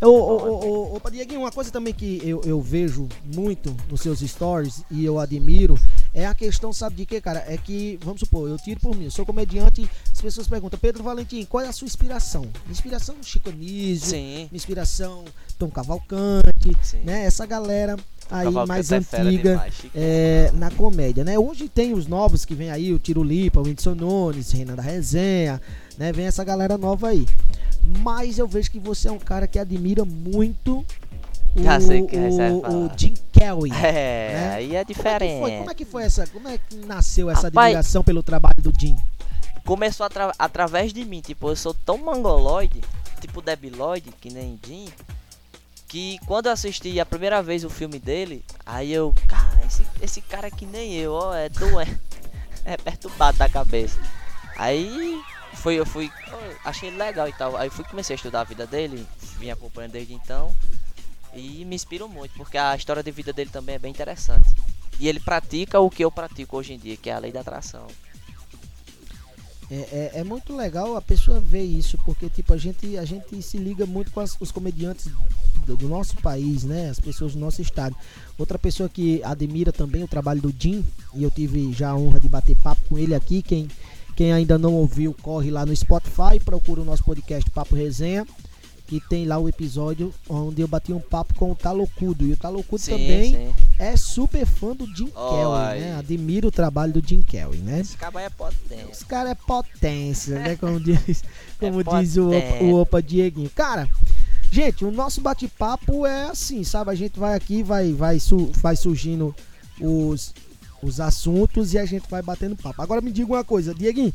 Ô, 0.00 0.06
ô, 0.06 0.10
ô, 0.10 0.94
ô, 0.94 1.00
ô, 1.02 1.10
Dieguinho, 1.10 1.40
uma 1.40 1.50
coisa 1.50 1.70
também 1.70 1.92
que 1.94 2.20
eu, 2.22 2.42
eu 2.44 2.60
vejo 2.60 3.08
muito 3.24 3.74
nos 3.88 4.02
seus 4.02 4.20
stories 4.20 4.82
e 4.90 5.04
eu 5.04 5.18
admiro 5.18 5.76
é 6.12 6.26
a 6.26 6.34
questão, 6.34 6.70
sabe 6.72 6.96
de 6.96 7.06
quê, 7.06 7.20
cara? 7.20 7.42
É 7.48 7.56
que, 7.56 7.98
vamos 8.02 8.20
supor, 8.20 8.48
eu 8.48 8.58
tiro 8.58 8.78
por 8.78 8.94
mim, 8.94 9.06
eu 9.06 9.10
sou 9.10 9.24
comediante, 9.26 9.88
as 10.12 10.20
pessoas 10.20 10.46
perguntam, 10.46 10.78
Pedro 10.78 11.02
Valentim, 11.02 11.44
qual 11.46 11.64
é 11.64 11.68
a 11.68 11.72
sua 11.72 11.86
inspiração? 11.86 12.46
Inspiração 12.70 13.16
Chico 13.22 13.48
Anísio, 13.48 14.10
Sim, 14.10 14.48
inspiração 14.52 15.24
Tom 15.58 15.70
Cavalcante, 15.70 16.76
sim. 16.82 16.98
né? 16.98 17.24
Essa 17.24 17.46
galera 17.46 17.96
aí 18.30 18.44
Cavalcante 18.44 18.68
mais 18.68 18.92
é 18.92 18.96
antiga 18.96 19.66
é, 19.94 20.50
na 20.54 20.70
comédia, 20.70 21.24
né? 21.24 21.38
Hoje 21.38 21.68
tem 21.68 21.92
os 21.92 22.06
novos 22.06 22.44
que 22.44 22.54
vem 22.54 22.70
aí, 22.70 22.92
o 22.92 22.98
Tiro 22.98 23.22
Lipa, 23.22 23.60
o 23.60 23.62
Whindersson 23.64 23.94
Nunes, 23.94 24.50
Renan 24.52 24.74
da 24.74 24.82
Resenha, 24.82 25.60
né? 25.98 26.12
Vem 26.12 26.26
essa 26.26 26.42
galera 26.44 26.76
nova 26.76 27.08
aí. 27.08 27.26
Mas 28.02 28.38
eu 28.38 28.48
vejo 28.48 28.70
que 28.70 28.80
você 28.80 29.08
é 29.08 29.12
um 29.12 29.18
cara 29.18 29.46
que 29.46 29.58
admira 29.58 30.04
muito 30.04 30.84
o, 31.54 31.62
Já 31.62 31.80
sei 31.80 32.02
que 32.02 32.16
o, 32.16 32.86
o 32.86 32.90
Jim 32.96 33.14
Kelly. 33.32 33.70
É, 33.72 34.32
né? 34.34 34.52
aí 34.54 34.64
é 34.64 34.68
Como 34.68 34.78
é, 34.78 34.84
diferente. 34.84 35.56
como 35.58 35.70
é 35.70 35.74
que 35.74 35.84
foi 35.84 36.02
essa? 36.02 36.26
Como 36.26 36.48
é 36.48 36.58
que 36.58 36.76
nasceu 36.84 37.30
essa 37.30 37.42
Rapaz, 37.48 37.66
admiração 37.66 38.02
pelo 38.04 38.22
trabalho 38.22 38.60
do 38.60 38.72
Jim? 38.78 38.96
Começou 39.64 40.04
atra- 40.06 40.32
através 40.38 40.92
de 40.92 41.04
mim, 41.04 41.20
tipo, 41.20 41.48
eu 41.48 41.56
sou 41.56 41.74
tão 41.74 41.96
mangoloide, 41.98 42.80
tipo 43.20 43.40
debiloide, 43.40 44.10
que 44.20 44.30
nem 44.32 44.58
Jim, 44.64 44.86
que 45.96 46.18
quando 46.26 46.44
eu 46.46 46.52
assisti 46.52 47.00
a 47.00 47.06
primeira 47.06 47.42
vez 47.42 47.64
o 47.64 47.70
filme 47.70 47.98
dele, 47.98 48.44
aí 48.66 48.92
eu, 48.92 49.14
cara, 49.26 49.64
esse, 49.64 49.82
esse 50.02 50.20
cara 50.20 50.48
é 50.48 50.50
que 50.50 50.66
nem 50.66 50.92
eu, 50.94 51.14
ó, 51.14 51.34
é 51.34 51.48
doente, 51.48 51.98
é 52.66 52.76
perturbado 52.76 53.38
da 53.38 53.48
cabeça. 53.48 53.98
Aí 54.58 55.18
foi, 55.54 55.76
eu 55.76 55.86
fui, 55.86 56.12
ó, 56.30 56.68
achei 56.68 56.90
legal 56.90 57.26
e 57.26 57.32
tal, 57.32 57.56
aí 57.56 57.70
fui 57.70 57.82
comecei 57.84 58.12
a 58.12 58.16
estudar 58.18 58.42
a 58.42 58.44
vida 58.44 58.66
dele, 58.66 59.06
vim 59.38 59.48
acompanhando 59.48 59.92
desde 59.92 60.12
então, 60.12 60.54
e 61.32 61.64
me 61.64 61.74
inspirou 61.74 62.10
muito, 62.10 62.34
porque 62.34 62.58
a 62.58 62.76
história 62.76 63.02
de 63.02 63.10
vida 63.10 63.32
dele 63.32 63.48
também 63.48 63.76
é 63.76 63.78
bem 63.78 63.90
interessante. 63.90 64.50
E 65.00 65.08
ele 65.08 65.20
pratica 65.20 65.80
o 65.80 65.88
que 65.88 66.04
eu 66.04 66.10
pratico 66.12 66.58
hoje 66.58 66.74
em 66.74 66.78
dia, 66.78 66.98
que 66.98 67.08
é 67.08 67.14
a 67.14 67.18
lei 67.18 67.32
da 67.32 67.40
atração. 67.40 67.86
É, 69.70 69.74
é, 69.74 70.20
é 70.20 70.24
muito 70.24 70.54
legal 70.54 70.94
a 70.94 71.00
pessoa 71.02 71.40
ver 71.40 71.64
isso, 71.64 71.96
porque 72.04 72.28
tipo, 72.28 72.52
a 72.52 72.58
gente, 72.58 72.98
a 72.98 73.04
gente 73.06 73.40
se 73.42 73.56
liga 73.56 73.84
muito 73.86 74.10
com 74.12 74.20
as- 74.20 74.36
os 74.38 74.52
comediantes 74.52 75.08
do, 75.66 75.76
do 75.76 75.88
nosso 75.88 76.16
país, 76.16 76.64
né? 76.64 76.88
As 76.88 77.00
pessoas 77.00 77.34
do 77.34 77.38
nosso 77.40 77.60
estado. 77.60 77.94
Outra 78.38 78.58
pessoa 78.58 78.88
que 78.88 79.22
admira 79.24 79.72
também 79.72 80.02
o 80.02 80.08
trabalho 80.08 80.40
do 80.40 80.54
Jim, 80.58 80.84
e 81.14 81.22
eu 81.22 81.30
tive 81.30 81.72
já 81.72 81.90
a 81.90 81.96
honra 81.96 82.20
de 82.20 82.28
bater 82.28 82.56
papo 82.56 82.80
com 82.88 82.96
ele 82.96 83.14
aqui. 83.14 83.42
Quem, 83.42 83.68
quem 84.14 84.32
ainda 84.32 84.56
não 84.56 84.72
ouviu, 84.74 85.14
corre 85.20 85.50
lá 85.50 85.66
no 85.66 85.74
Spotify, 85.74 86.38
procura 86.44 86.80
o 86.80 86.84
nosso 86.84 87.04
podcast 87.04 87.50
Papo 87.50 87.74
Resenha. 87.74 88.26
Que 88.88 89.00
tem 89.00 89.24
lá 89.26 89.36
o 89.36 89.48
episódio 89.48 90.14
onde 90.28 90.62
eu 90.62 90.68
bati 90.68 90.92
um 90.92 91.00
papo 91.00 91.34
com 91.34 91.50
o 91.50 91.56
Talocudo. 91.56 92.24
E 92.24 92.34
o 92.34 92.36
Talocudo 92.36 92.80
Sim, 92.80 92.92
também 92.92 93.32
sim. 93.32 93.54
é 93.80 93.96
super 93.96 94.46
fã 94.46 94.76
do 94.76 94.86
Jim 94.94 95.10
Ó, 95.12 95.30
Kelly, 95.30 95.80
né? 95.80 95.96
Admira 95.98 96.46
o 96.46 96.52
trabalho 96.52 96.92
do 96.92 97.04
Jim 97.04 97.20
Kelly, 97.20 97.58
né? 97.58 97.80
Esse 97.80 97.96
cabo 97.96 98.18
aí 98.18 98.26
é 98.26 98.30
potente. 98.30 98.92
Os 98.92 99.02
caras 99.02 99.32
é 99.32 99.34
potência, 99.34 100.38
né? 100.38 100.54
Como 100.54 100.78
diz, 100.78 101.24
como 101.58 101.80
É 101.80 102.00
diz 102.00 102.16
o, 102.16 102.28
Opa, 102.28 102.62
o 102.62 102.80
Opa 102.80 103.02
Dieguinho. 103.02 103.50
Cara, 103.50 103.88
gente, 104.50 104.84
o 104.84 104.90
nosso 104.90 105.20
bate-papo 105.20 106.06
é 106.06 106.24
assim, 106.30 106.64
sabe? 106.64 106.90
A 106.90 106.94
gente 106.94 107.18
vai 107.18 107.34
aqui, 107.34 107.62
vai, 107.62 107.92
vai, 107.92 108.18
su- 108.20 108.50
vai 108.56 108.76
surgindo 108.76 109.34
os, 109.80 110.34
os 110.82 111.00
assuntos 111.00 111.74
e 111.74 111.78
a 111.78 111.84
gente 111.86 112.08
vai 112.08 112.22
batendo 112.22 112.56
papo. 112.56 112.80
Agora 112.82 113.00
me 113.00 113.12
diga 113.12 113.32
uma 113.32 113.44
coisa, 113.44 113.74
Dieguinho. 113.74 114.14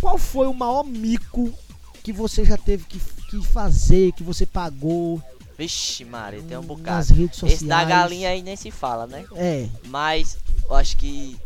Qual 0.00 0.18
foi 0.18 0.46
o 0.46 0.54
maior 0.54 0.82
mico 0.84 1.52
que 2.02 2.12
você 2.12 2.44
já 2.44 2.56
teve 2.56 2.84
que, 2.84 2.98
que 3.30 3.44
fazer, 3.46 4.12
que 4.12 4.22
você 4.22 4.44
pagou 4.44 5.22
Vixe, 5.56 6.04
Maria, 6.04 6.42
tem 6.42 6.56
um 6.56 6.60
nas 6.60 6.66
bocado. 6.66 7.14
redes 7.14 7.36
sociais? 7.38 7.54
Esse 7.60 7.66
da 7.66 7.84
galinha 7.84 8.30
aí 8.30 8.42
nem 8.42 8.56
se 8.56 8.70
fala, 8.70 9.06
né? 9.06 9.24
É, 9.36 9.68
Mas 9.86 10.36
eu 10.68 10.74
acho 10.74 10.96
que 10.96 11.36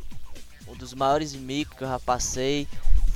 um 0.68 0.74
dos 0.74 0.94
maiores 0.94 1.34
micos 1.34 1.76
que 1.76 1.84
eu 1.84 1.88
já 1.88 1.98
passei 2.00 2.66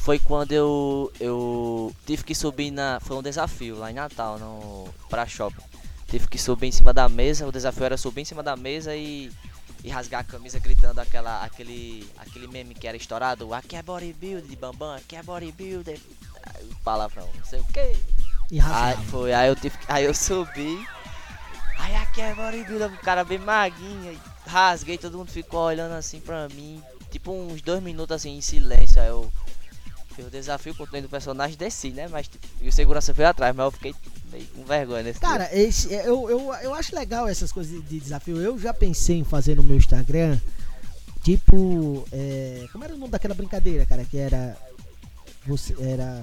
foi 0.01 0.19
quando 0.19 0.53
eu, 0.53 1.13
eu 1.21 1.95
tive 2.07 2.25
que 2.25 2.35
subir 2.35 2.71
na. 2.71 2.99
Foi 3.01 3.17
um 3.17 3.23
desafio 3.23 3.77
lá 3.77 3.91
em 3.91 3.95
Natal, 3.95 4.39
no 4.39 4.89
pra 5.11 5.27
shopping. 5.27 5.63
Tive 6.09 6.27
que 6.27 6.39
subir 6.39 6.69
em 6.69 6.73
cima 6.73 6.93
da 6.93 7.07
mesa. 7.09 7.47
O 7.47 7.53
desafio 7.53 7.85
era 7.85 7.97
subir 7.99 8.23
em 8.23 8.25
cima 8.25 8.43
da 8.43 8.57
mesa 8.57 8.97
e, 8.97 9.31
e 9.85 9.91
rasgar 9.91 10.23
a 10.23 10.25
camisa 10.25 10.59
gritando 10.59 10.99
aquela, 11.01 11.45
aquele, 11.45 12.09
aquele 12.17 12.47
meme 12.47 12.75
que 12.75 12.89
era 12.89 12.97
estourado. 12.97 13.53
Aqui 13.53 13.77
é 13.77 13.83
bodybuilder 13.83 14.43
de 14.49 14.57
Bambam, 14.57 14.95
aqui 14.95 15.17
é 15.17 15.23
bodybuilder. 15.23 16.01
Aí, 16.45 16.71
Palavrão, 16.83 17.29
não 17.37 17.45
sei 17.45 17.61
o 17.61 17.65
que. 17.67 17.95
e 18.51 18.59
Aí, 18.59 18.59
rasgava. 18.59 19.03
foi, 19.03 19.35
aí 19.35 19.49
eu 19.49 19.55
tive 19.55 19.77
aí 19.87 20.05
eu 20.07 20.15
subi. 20.15 20.83
Aí 21.79 21.95
aqui 21.97 22.23
é 22.23 22.35
bodybuilder, 22.35 22.91
o 22.91 22.99
cara 22.99 23.23
bem 23.23 23.39
maguinho. 23.39 24.09
aí 24.09 24.19
Rasguei, 24.47 24.97
todo 24.97 25.19
mundo 25.19 25.31
ficou 25.31 25.61
olhando 25.61 25.93
assim 25.93 26.21
pra 26.21 26.49
mim. 26.49 26.83
Tipo 27.11 27.33
uns 27.33 27.61
dois 27.61 27.83
minutos 27.83 28.17
assim 28.17 28.39
em 28.39 28.41
silêncio. 28.41 29.01
Aí 29.01 29.09
eu 29.09 29.31
fiz 30.21 30.27
o 30.29 30.31
desafio, 30.31 30.75
continuei 30.75 31.03
do 31.03 31.09
personagem, 31.09 31.57
desci, 31.57 31.91
né? 31.91 32.07
Mas 32.09 32.29
tipo, 32.29 32.47
e 32.61 32.69
o 32.69 32.73
segurança 32.73 33.13
veio 33.13 33.29
atrás, 33.29 33.55
mas 33.55 33.65
eu 33.65 33.71
fiquei 33.71 33.95
meio 34.31 34.47
com 34.49 34.65
vergonha 34.65 35.03
nesse. 35.03 35.21
Cara, 35.21 35.49
esse, 35.57 35.93
eu, 35.93 36.29
eu, 36.31 36.55
eu 36.63 36.75
acho 36.75 36.95
legal 36.95 37.27
essas 37.29 37.51
coisas 37.53 37.73
de- 37.73 37.83
de 37.89 38.01
desafio. 38.01 38.37
Eu 38.41 38.59
já 38.59 38.73
pensei 38.75 39.19
em 39.19 39.25
fazer 39.25 39.57
no 39.57 39.63
meu 39.63 39.77
Instagram, 39.77 40.39
tipo, 41.23 42.07
é, 42.13 42.67
como 42.73 42.85
era 42.85 42.95
o 42.95 42.99
nome 42.99 43.11
daquela 43.13 43.35
brincadeira, 43.35 43.85
cara, 43.87 44.05
que 44.05 44.17
era 44.19 44.57
você 45.47 45.75
era 45.81 46.23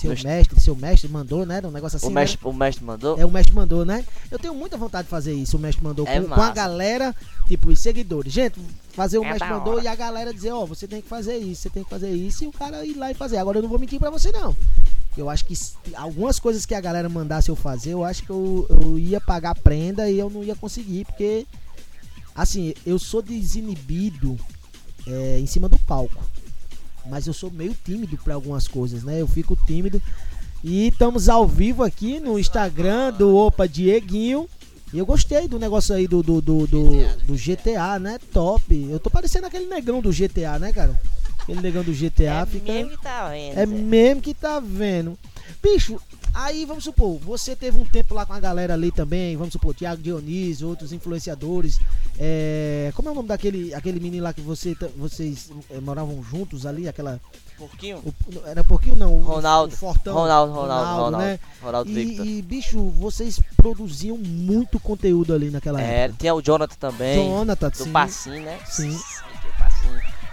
seu 0.00 0.10
Mestre. 0.10 0.28
mestre, 0.28 0.60
seu 0.60 0.74
mestre 0.76 1.08
mandou, 1.10 1.44
né? 1.44 1.56
Era 1.58 1.68
um 1.68 1.70
negócio 1.70 1.96
assim. 1.96 2.06
o, 2.06 2.10
né? 2.10 2.20
mestre, 2.22 2.38
o 2.42 2.52
mestre 2.52 2.84
mandou. 2.84 3.18
É, 3.20 3.26
o 3.26 3.30
mestre 3.30 3.54
mandou, 3.54 3.84
né? 3.84 4.04
Eu 4.30 4.38
tenho 4.38 4.54
muita 4.54 4.76
vontade 4.78 5.04
de 5.04 5.10
fazer 5.10 5.34
isso. 5.34 5.56
O 5.56 5.60
mestre 5.60 5.84
mandou 5.84 6.06
É 6.06 6.20
com, 6.20 6.26
com 6.28 6.40
a 6.40 6.50
galera, 6.50 7.14
tipo, 7.46 7.68
os 7.68 7.78
seguidores. 7.78 8.32
Gente, 8.32 8.58
fazer 8.92 9.18
o 9.18 9.24
É 9.24 9.30
mestre 9.32 9.48
mandou 9.48 9.74
hora. 9.74 9.84
e 9.84 9.88
a 9.88 9.94
galera 9.94 10.32
dizer, 10.32 10.52
ó, 10.52 10.64
você 10.64 10.88
tem 10.88 11.02
que 11.02 11.08
fazer 11.08 11.36
isso, 11.36 11.62
você 11.62 11.70
tem 11.70 11.84
que 11.84 11.90
fazer 11.90 12.10
isso, 12.10 12.44
e 12.44 12.46
o 12.46 12.52
cara 12.52 12.84
ir 12.84 12.94
lá 12.94 13.10
e 13.10 13.14
fazer. 13.14 13.36
Agora 13.36 13.58
eu 13.58 13.62
não 13.62 13.68
vou 13.68 13.78
mentir 13.78 13.98
pra 13.98 14.10
você, 14.10 14.32
não. 14.32 14.56
Eu 15.16 15.28
acho 15.28 15.44
que 15.44 15.54
algumas 15.94 16.38
coisas 16.38 16.64
que 16.64 16.74
a 16.74 16.80
galera 16.80 17.08
mandasse 17.08 17.48
eu 17.50 17.56
fazer, 17.56 17.90
eu 17.92 18.02
acho 18.04 18.22
que 18.22 18.30
eu, 18.30 18.66
eu 18.70 18.98
ia 18.98 19.20
pagar 19.20 19.54
prenda 19.54 20.08
e 20.08 20.18
eu 20.18 20.30
não 20.30 20.42
ia 20.42 20.54
conseguir, 20.56 21.04
porque, 21.04 21.46
assim, 22.34 22.72
eu 22.86 22.98
sou 22.98 23.20
desinibido 23.20 24.38
é, 25.06 25.38
em 25.38 25.46
cima 25.46 25.68
do 25.68 25.78
palco. 25.80 26.24
Mas 27.10 27.26
eu 27.26 27.32
sou 27.32 27.50
meio 27.50 27.76
tímido 27.84 28.16
pra 28.18 28.34
algumas 28.34 28.68
coisas, 28.68 29.02
né? 29.02 29.20
Eu 29.20 29.26
fico 29.26 29.56
tímido. 29.66 30.00
E 30.62 30.88
estamos 30.88 31.28
ao 31.28 31.46
vivo 31.46 31.82
aqui 31.82 32.20
no 32.20 32.38
Instagram 32.38 33.12
do 33.12 33.36
Opa 33.36 33.66
Dieguinho. 33.66 34.48
E 34.92 34.98
eu 34.98 35.06
gostei 35.06 35.46
do 35.46 35.58
negócio 35.58 35.94
aí 35.94 36.06
do, 36.06 36.22
do, 36.22 36.40
do, 36.40 36.66
do, 36.66 36.90
do 37.26 37.34
GTA, 37.34 37.98
né? 37.98 38.18
Top. 38.32 38.88
Eu 38.90 38.98
tô 38.98 39.08
parecendo 39.08 39.46
aquele 39.46 39.66
negão 39.66 40.00
do 40.00 40.10
GTA, 40.10 40.58
né, 40.58 40.72
cara? 40.72 41.00
Aquele 41.40 41.60
negão 41.60 41.82
do 41.82 41.92
GTA 41.92 42.42
é 42.42 42.46
fica. 42.46 42.72
mesmo 42.72 42.90
que 42.90 43.02
tá 43.02 43.28
vendo. 43.28 43.58
É 43.58 43.66
mesmo 43.66 44.22
que 44.22 44.34
tá 44.34 44.60
vendo. 44.60 45.18
Bicho, 45.62 46.00
aí 46.34 46.64
vamos 46.64 46.84
supor, 46.84 47.18
você 47.18 47.54
teve 47.56 47.78
um 47.78 47.84
tempo 47.84 48.14
lá 48.14 48.24
com 48.24 48.32
a 48.32 48.40
galera 48.40 48.74
ali 48.74 48.90
também, 48.90 49.36
vamos 49.36 49.52
supor, 49.52 49.74
Thiago 49.74 50.02
Dionísio, 50.02 50.68
outros 50.68 50.92
influenciadores. 50.92 51.78
É, 52.18 52.92
como 52.94 53.08
é 53.08 53.12
o 53.12 53.14
nome 53.14 53.28
daquele 53.28 53.72
aquele 53.74 53.98
menino 54.00 54.24
lá 54.24 54.32
que 54.32 54.40
você, 54.42 54.76
vocês 54.96 55.50
é, 55.70 55.80
moravam 55.80 56.22
juntos 56.22 56.66
ali, 56.66 56.86
aquela. 56.88 57.20
Pouquinho. 57.56 57.98
o- 57.98 58.14
era 58.46 58.64
pouquinho 58.64 58.96
não? 58.96 59.16
o- 59.16 59.20
Ronaldo. 59.22 59.74
O 59.74 59.76
Fortão. 59.76 60.14
Ronaldo, 60.14 60.52
Ronaldo, 60.52 60.90
Ronaldo. 61.02 61.16
né? 61.18 61.38
Ronaldo 61.62 61.90
E, 61.90 62.38
e, 62.38 62.42
bicho, 62.42 62.78
vocês 62.90 63.38
produziam 63.56 64.16
muito 64.16 64.80
conteúdo 64.80 65.34
ali 65.34 65.50
naquela 65.50 65.80
É, 65.80 66.04
época. 66.04 66.18
tinha 66.20 66.34
o 66.34 66.40
Jonathan 66.42 66.76
também. 66.80 67.16
Jonathan, 67.28 67.68
do 67.68 67.76
sim. 67.76 67.92
Passinho, 67.92 68.42
né? 68.44 68.58
Sim. 68.66 68.98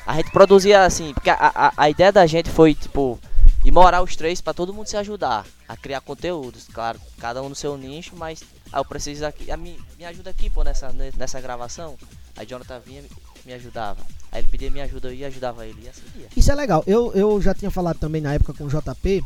A 0.06 0.16
gente 0.16 0.32
produzia 0.32 0.84
assim, 0.86 1.14
porque 1.14 1.30
a, 1.30 1.36
a, 1.54 1.74
a 1.76 1.90
ideia 1.90 2.12
da 2.14 2.26
gente 2.26 2.50
foi, 2.50 2.74
tipo, 2.74 3.20
ir 3.66 3.72
morar 3.72 4.02
os 4.02 4.16
três 4.16 4.40
pra 4.40 4.54
todo 4.54 4.74
mundo 4.74 4.88
se 4.88 4.96
ajudar 4.96 5.46
a 5.68 5.76
criar 5.76 6.00
conteúdos. 6.00 6.66
Claro, 6.74 6.98
cada 7.20 7.42
um 7.44 7.50
no 7.50 7.56
seu 7.56 7.78
nicho, 7.78 8.14
mas 8.16 8.42
ah, 8.72 8.80
eu 8.80 8.86
preciso 8.86 9.26
aqui. 9.26 9.50
A 9.52 9.58
me, 9.58 9.80
me 9.98 10.06
ajuda 10.06 10.30
aqui, 10.30 10.50
pô, 10.50 10.64
nessa, 10.64 10.92
ne- 10.92 11.12
nessa 11.18 11.40
gravação. 11.42 11.96
Aí 12.36 12.46
Jonathan 12.46 12.80
vinha 12.86 13.04
me 13.46 13.54
ajudava. 13.54 14.02
Aí 14.32 14.42
ele 14.42 14.48
pedia 14.50 14.70
minha 14.70 14.84
ajuda, 14.84 15.14
eu 15.14 15.28
ajudava 15.28 15.66
ele 15.66 15.82
e 15.86 15.90
assim 15.90 16.02
ia. 16.18 16.28
Isso 16.36 16.52
é 16.52 16.56
legal. 16.56 16.84
Eu, 16.86 17.14
eu 17.14 17.42
já 17.42 17.54
tinha 17.54 17.72
falado 17.72 17.98
também 17.98 18.22
na 18.22 18.34
época 18.34 18.54
com 18.54 18.66
o 18.66 18.68
JP, 18.68 19.24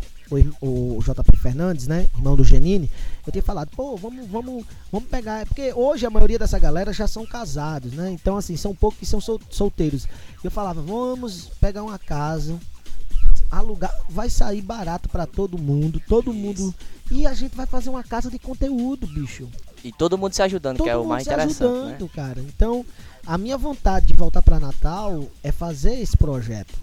o, 0.62 0.98
o 0.98 1.00
JP 1.02 1.38
Fernandes, 1.38 1.88
né? 1.88 2.08
Irmão 2.16 2.36
do 2.36 2.44
Genini. 2.44 2.90
Eu 3.26 3.32
tinha 3.32 3.44
falado, 3.44 3.70
pô, 3.76 3.98
vamos, 3.98 4.28
vamos, 4.30 4.64
vamos 4.92 5.10
pegar. 5.10 5.42
é 5.42 5.46
Porque 5.46 5.74
hoje 5.74 6.06
a 6.06 6.10
maioria 6.12 6.38
dessa 6.38 6.60
galera 6.60 6.94
já 6.94 7.08
são 7.08 7.26
casados, 7.26 7.94
né? 7.94 8.12
Então, 8.12 8.38
assim, 8.38 8.56
são 8.56 8.76
poucos 8.76 9.00
que 9.00 9.06
são 9.08 9.20
sol- 9.20 9.42
solteiros. 9.50 10.08
Eu 10.44 10.52
falava, 10.52 10.82
vamos 10.82 11.46
pegar 11.60 11.82
uma 11.84 11.98
casa, 11.98 12.58
alugar, 13.52 13.94
vai 14.10 14.30
sair 14.30 14.62
barato 14.62 15.10
pra 15.10 15.26
todo 15.26 15.58
mundo, 15.58 16.02
todo 16.08 16.34
mundo. 16.34 16.74
E 17.12 17.28
a 17.28 17.34
gente 17.34 17.56
vai 17.56 17.66
fazer 17.66 17.90
uma 17.90 18.04
casa 18.04 18.30
de 18.32 18.40
conteúdo, 18.40 19.06
bicho. 19.06 19.50
E 19.84 19.92
todo 19.92 20.18
mundo 20.18 20.34
se 20.34 20.42
ajudando, 20.42 20.78
Todo 20.78 20.86
que 20.86 20.90
é 20.90 20.96
o 20.96 21.06
mais 21.06 21.24
se 21.24 21.30
interessante, 21.30 21.64
ajudando, 21.64 22.02
né? 22.02 22.10
cara. 22.16 22.40
Então, 22.42 22.86
a 23.26 23.38
minha 23.38 23.58
vontade 23.58 24.06
de 24.06 24.14
voltar 24.14 24.42
pra 24.42 24.60
Natal 24.60 25.26
é 25.44 25.52
fazer 25.52 26.00
esse 26.00 26.16
projeto. 26.16 26.74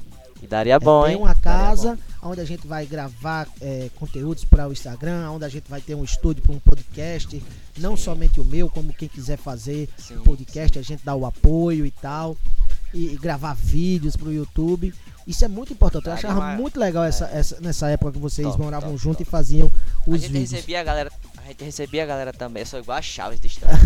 E 0.42 0.46
daria 0.46 0.78
bom, 0.78 1.04
É 1.04 1.08
ter 1.08 1.12
hein? 1.14 1.18
uma 1.18 1.34
Daria 1.34 1.42
casa 1.42 1.98
onde 2.22 2.40
a 2.40 2.44
gente 2.44 2.66
vai 2.66 2.86
gravar 2.86 3.48
é, 3.60 3.90
conteúdos 3.96 4.44
para 4.44 4.68
o 4.68 4.72
Instagram, 4.72 5.30
onde 5.30 5.44
a 5.44 5.48
gente 5.48 5.68
vai 5.68 5.80
ter 5.80 5.94
um 5.94 6.04
estúdio 6.04 6.42
para 6.42 6.52
um 6.52 6.58
podcast, 6.60 7.42
não 7.76 7.96
Sim. 7.96 8.02
somente 8.04 8.40
o 8.40 8.44
meu, 8.44 8.68
como 8.68 8.92
quem 8.92 9.08
quiser 9.08 9.36
fazer 9.36 9.88
Sim, 9.96 10.18
um 10.18 10.22
podcast, 10.22 10.78
a 10.78 10.82
gente 10.82 11.04
dá 11.04 11.14
o 11.14 11.26
apoio 11.26 11.84
e 11.86 11.90
tal, 11.90 12.36
e, 12.94 13.12
e 13.14 13.16
gravar 13.16 13.54
vídeos 13.54 14.16
para 14.16 14.28
o 14.28 14.32
YouTube. 14.32 14.92
Isso 15.26 15.44
é 15.44 15.48
muito 15.48 15.72
importante. 15.72 16.06
Eu 16.06 16.12
achava 16.14 16.40
uma- 16.40 16.54
muito 16.56 16.80
legal 16.80 17.04
essa, 17.04 17.26
essa- 17.26 17.60
nessa 17.60 17.88
época 17.90 18.12
que 18.12 18.18
vocês 18.18 18.46
Top, 18.48 18.60
moravam 18.62 18.90
top, 18.92 19.02
juntos 19.02 19.18
top. 19.18 19.28
e 19.28 19.30
faziam 19.30 19.66
A 20.06 20.10
os 20.10 20.20
gente 20.22 20.32
vídeos. 20.32 20.50
recebia 20.52 20.80
a 20.80 20.84
galera. 20.84 21.12
A 21.36 21.42
gente 21.48 21.64
recebia 21.64 22.02
a 22.02 22.06
galera 22.06 22.32
também. 22.32 22.62
Eu 22.62 22.66
sou 22.66 22.78
igual 22.80 22.96
a 22.98 23.02
Chaves 23.02 23.38
de 23.40 23.46
estrada. 23.46 23.76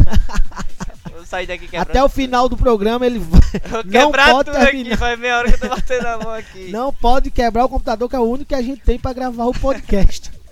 eu 1.12 1.24
saí 1.26 1.46
daqui 1.46 1.66
quebrando. 1.66 1.90
Até 1.90 2.02
o 2.04 2.08
final 2.08 2.48
do 2.48 2.56
programa 2.56 3.04
ele 3.06 3.18
vai- 3.18 3.40
Eu 3.84 4.04
não 4.04 4.12
pode 4.12 4.50
tudo 4.50 4.56
aqui, 4.56 4.66
terminar. 4.66 4.98
faz 4.98 5.18
meia 5.18 5.38
hora 5.38 5.48
que 5.48 5.54
eu 5.64 5.68
tô 5.68 5.74
batendo 5.74 6.06
a 6.06 6.18
mão 6.18 6.30
aqui. 6.32 6.70
não 6.70 6.92
pode 6.92 7.30
quebrar 7.30 7.64
o 7.64 7.68
computador, 7.68 8.08
que 8.08 8.16
é 8.16 8.20
o 8.20 8.22
único 8.24 8.46
que 8.50 8.54
a 8.54 8.62
gente 8.62 8.80
tem 8.82 8.98
para 8.98 9.12
gravar 9.12 9.46
o 9.46 9.52
podcast. 9.52 10.30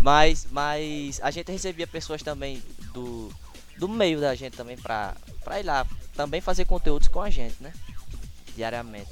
Mas, 0.00 0.46
mas 0.50 1.20
a 1.22 1.30
gente 1.30 1.50
recebia 1.52 1.86
pessoas 1.86 2.20
também 2.20 2.60
do, 2.92 3.30
do 3.78 3.88
meio 3.88 4.20
da 4.20 4.34
gente 4.34 4.54
também 4.56 4.76
pra, 4.76 5.14
pra 5.44 5.60
ir 5.60 5.62
lá 5.62 5.86
também 6.16 6.40
fazer 6.40 6.64
conteúdos 6.64 7.06
com 7.08 7.20
a 7.22 7.30
gente, 7.30 7.54
né? 7.60 7.72
Diariamente. 8.56 9.08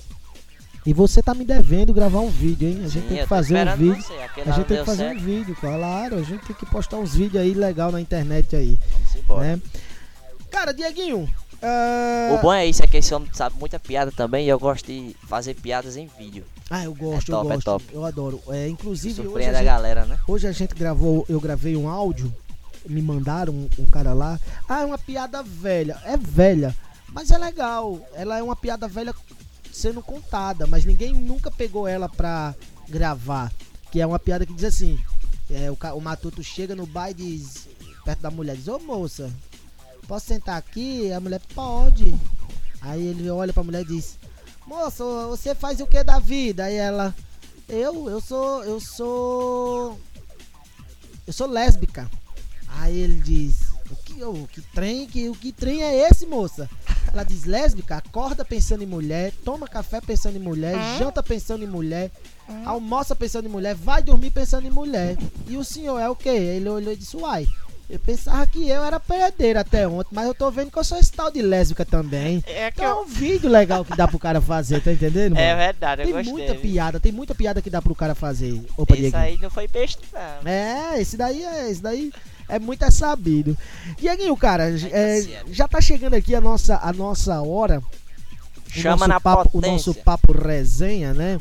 E 0.84 0.92
você 0.92 1.22
tá 1.22 1.32
me 1.32 1.44
devendo 1.44 1.94
gravar 1.94 2.20
um 2.20 2.28
vídeo, 2.30 2.68
hein? 2.68 2.78
A 2.84 2.88
gente 2.88 3.02
Sim, 3.04 3.08
tem 3.08 3.18
que 3.18 3.26
fazer 3.26 3.68
um 3.68 3.76
vídeo. 3.76 4.04
A 4.44 4.50
gente 4.52 4.66
tem 4.66 4.78
que 4.78 4.84
fazer 4.84 5.04
certo. 5.04 5.20
um 5.20 5.24
vídeo, 5.24 5.56
claro. 5.60 6.16
A 6.18 6.22
gente 6.22 6.44
tem 6.44 6.56
que 6.56 6.66
postar 6.66 6.96
uns 6.96 7.14
vídeos 7.14 7.40
aí 7.42 7.54
legal 7.54 7.92
na 7.92 8.00
internet 8.00 8.56
aí, 8.56 8.76
Vamos 8.92 9.14
embora. 9.16 9.42
né? 9.56 9.62
Cara, 10.50 10.72
Dieguinho, 10.72 11.28
ah, 11.62 12.34
O 12.34 12.42
bom 12.42 12.52
é 12.52 12.66
isso, 12.66 12.82
é 12.82 12.86
que 12.88 12.96
esse 12.96 13.14
homem 13.14 13.28
sabe 13.32 13.56
muita 13.60 13.78
piada 13.78 14.10
também 14.10 14.46
e 14.46 14.48
eu 14.48 14.58
gosto 14.58 14.86
de 14.86 15.14
fazer 15.28 15.54
piadas 15.54 15.96
em 15.96 16.08
vídeo. 16.18 16.44
ah, 16.68 16.82
eu 16.84 16.92
gosto, 16.94 17.30
É 17.30 17.34
top, 17.36 17.46
eu 17.46 17.52
é 17.52 17.54
gosto, 17.54 17.64
top. 17.64 17.84
eu 17.92 18.04
adoro. 18.04 18.42
É, 18.48 18.68
inclusive 18.68 19.20
hoje 19.20 19.22
Surpreende 19.22 19.54
a 19.54 19.58
gente, 19.58 19.66
galera, 19.66 20.04
né? 20.04 20.18
hoje 20.26 20.48
a 20.48 20.52
gente 20.52 20.74
gravou, 20.74 21.24
eu 21.28 21.40
gravei 21.40 21.76
um 21.76 21.88
áudio, 21.88 22.34
me 22.88 23.00
mandaram 23.00 23.52
um, 23.54 23.68
um 23.78 23.86
cara 23.86 24.12
lá. 24.12 24.40
Ah, 24.68 24.82
é 24.82 24.84
uma 24.84 24.98
piada 24.98 25.40
velha. 25.44 25.96
É 26.04 26.16
velha, 26.16 26.74
mas 27.12 27.30
é 27.30 27.38
legal. 27.38 28.00
Ela 28.14 28.38
é 28.38 28.42
uma 28.42 28.56
piada 28.56 28.88
velha 28.88 29.14
sendo 29.72 30.02
contada, 30.02 30.66
mas 30.66 30.84
ninguém 30.84 31.12
nunca 31.12 31.50
pegou 31.50 31.86
ela 31.86 32.08
pra 32.08 32.54
gravar. 32.88 33.52
Que 33.90 34.00
é 34.00 34.06
uma 34.06 34.18
piada 34.18 34.46
que 34.46 34.54
diz 34.54 34.64
assim: 34.64 34.98
é, 35.50 35.70
o, 35.70 35.76
o 35.96 36.00
Matuto 36.00 36.42
chega 36.42 36.74
no 36.74 36.86
bar 36.86 37.10
e 37.10 37.14
diz, 37.14 37.68
perto 38.04 38.20
da 38.20 38.30
mulher, 38.30 38.56
diz: 38.56 38.68
Ô 38.68 38.78
moça, 38.78 39.30
posso 40.08 40.26
sentar 40.26 40.56
aqui? 40.56 41.12
A 41.12 41.20
mulher, 41.20 41.40
pode. 41.54 42.18
Aí 42.80 43.06
ele 43.06 43.28
olha 43.30 43.52
pra 43.52 43.62
mulher 43.62 43.82
e 43.82 43.86
diz: 43.86 44.18
Moça, 44.66 45.04
você 45.28 45.54
faz 45.54 45.80
o 45.80 45.86
que 45.86 46.02
da 46.02 46.18
vida? 46.18 46.64
Aí 46.64 46.76
ela: 46.76 47.14
Eu, 47.68 48.08
eu 48.08 48.20
sou, 48.20 48.64
eu 48.64 48.80
sou. 48.80 50.00
Eu 51.26 51.32
sou 51.32 51.46
lésbica. 51.46 52.10
Aí 52.68 52.96
ele 52.96 53.20
diz: 53.20 53.71
que, 54.14 54.24
o 54.24 54.46
que 54.48 54.60
trem? 54.60 55.06
Que, 55.06 55.28
o 55.28 55.34
que 55.34 55.52
trem 55.52 55.82
é 55.82 56.08
esse, 56.08 56.26
moça? 56.26 56.68
Ela 57.12 57.24
diz: 57.24 57.44
Lésbica, 57.44 57.96
acorda 57.96 58.44
pensando 58.44 58.82
em 58.82 58.86
mulher, 58.86 59.32
toma 59.44 59.66
café 59.68 60.00
pensando 60.00 60.36
em 60.36 60.40
mulher, 60.40 60.74
janta 60.98 61.22
pensando 61.22 61.64
em 61.64 61.66
mulher, 61.68 62.10
almoça 62.64 63.14
pensando 63.14 63.46
em 63.46 63.50
mulher, 63.50 63.74
vai 63.74 64.02
dormir 64.02 64.30
pensando 64.30 64.66
em 64.66 64.70
mulher. 64.70 65.16
E 65.48 65.56
o 65.56 65.64
senhor 65.64 65.98
é 65.98 66.08
o 66.08 66.16
quê? 66.16 66.28
Ele 66.30 66.68
olhou 66.68 66.92
e 66.92 66.96
disse: 66.96 67.16
Uai. 67.16 67.46
Eu 67.90 67.98
pensava 67.98 68.46
que 68.46 68.66
eu 68.70 68.82
era 68.82 68.98
perdeira 68.98 69.60
até 69.60 69.86
ontem, 69.86 70.08
mas 70.14 70.26
eu 70.26 70.32
tô 70.32 70.50
vendo 70.50 70.70
que 70.70 70.78
eu 70.78 70.84
sou 70.84 70.96
esse 70.98 71.12
tal 71.12 71.30
de 71.30 71.42
lésbica 71.42 71.84
também. 71.84 72.42
É 72.46 72.68
Então 72.68 72.84
é 72.86 72.94
um 72.94 73.04
vídeo 73.04 73.50
legal 73.50 73.84
que 73.84 73.94
dá 73.94 74.08
pro 74.08 74.18
cara 74.18 74.40
fazer, 74.40 74.80
tá 74.82 74.90
entendendo? 74.90 75.36
É 75.36 75.50
mano? 75.54 75.58
verdade, 75.66 76.00
eu 76.00 76.06
Tem 76.06 76.14
gostei. 76.14 76.32
muita 76.32 76.52
viu? 76.54 76.62
piada, 76.62 76.98
tem 76.98 77.12
muita 77.12 77.34
piada 77.34 77.60
que 77.60 77.68
dá 77.68 77.82
pro 77.82 77.94
cara 77.94 78.14
fazer. 78.14 78.64
Opa, 78.78 78.94
Isso 78.94 79.02
Diego. 79.02 79.16
aí 79.18 79.38
não 79.42 79.50
foi 79.50 79.68
besta, 79.68 80.00
não. 80.42 80.50
É, 80.50 81.02
esse 81.02 81.18
daí 81.18 81.44
é, 81.44 81.70
esse 81.70 81.82
daí 81.82 82.10
é 82.52 82.58
muito 82.58 82.84
é 82.84 82.90
sabido. 82.90 83.56
Dieguinho, 83.98 84.36
cara, 84.36 84.70
é, 84.90 85.22
já 85.48 85.66
tá 85.66 85.80
chegando 85.80 86.14
aqui 86.14 86.34
a 86.34 86.40
nossa, 86.40 86.78
a 86.82 86.92
nossa 86.92 87.40
hora. 87.40 87.80
O 87.80 88.70
Chama 88.70 89.08
na 89.08 89.18
papo, 89.18 89.48
O 89.48 89.52
potência. 89.52 89.72
nosso 89.72 89.94
papo 89.94 90.32
resenha, 90.32 91.14
né? 91.14 91.40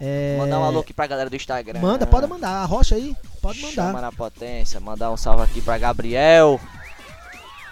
É, 0.00 0.36
Mandar 0.36 0.58
um 0.58 0.64
alô 0.64 0.80
aqui 0.80 0.92
pra 0.92 1.06
galera 1.06 1.30
do 1.30 1.36
Instagram. 1.36 1.80
Manda, 1.80 2.06
pode 2.08 2.26
mandar. 2.26 2.50
A 2.50 2.64
rocha 2.64 2.96
aí, 2.96 3.16
pode 3.40 3.60
mandar. 3.60 3.86
Chama 3.86 4.00
na 4.00 4.10
potência. 4.10 4.80
Mandar 4.80 5.12
um 5.12 5.16
salve 5.16 5.44
aqui 5.44 5.60
pra 5.60 5.78
Gabriel. 5.78 6.60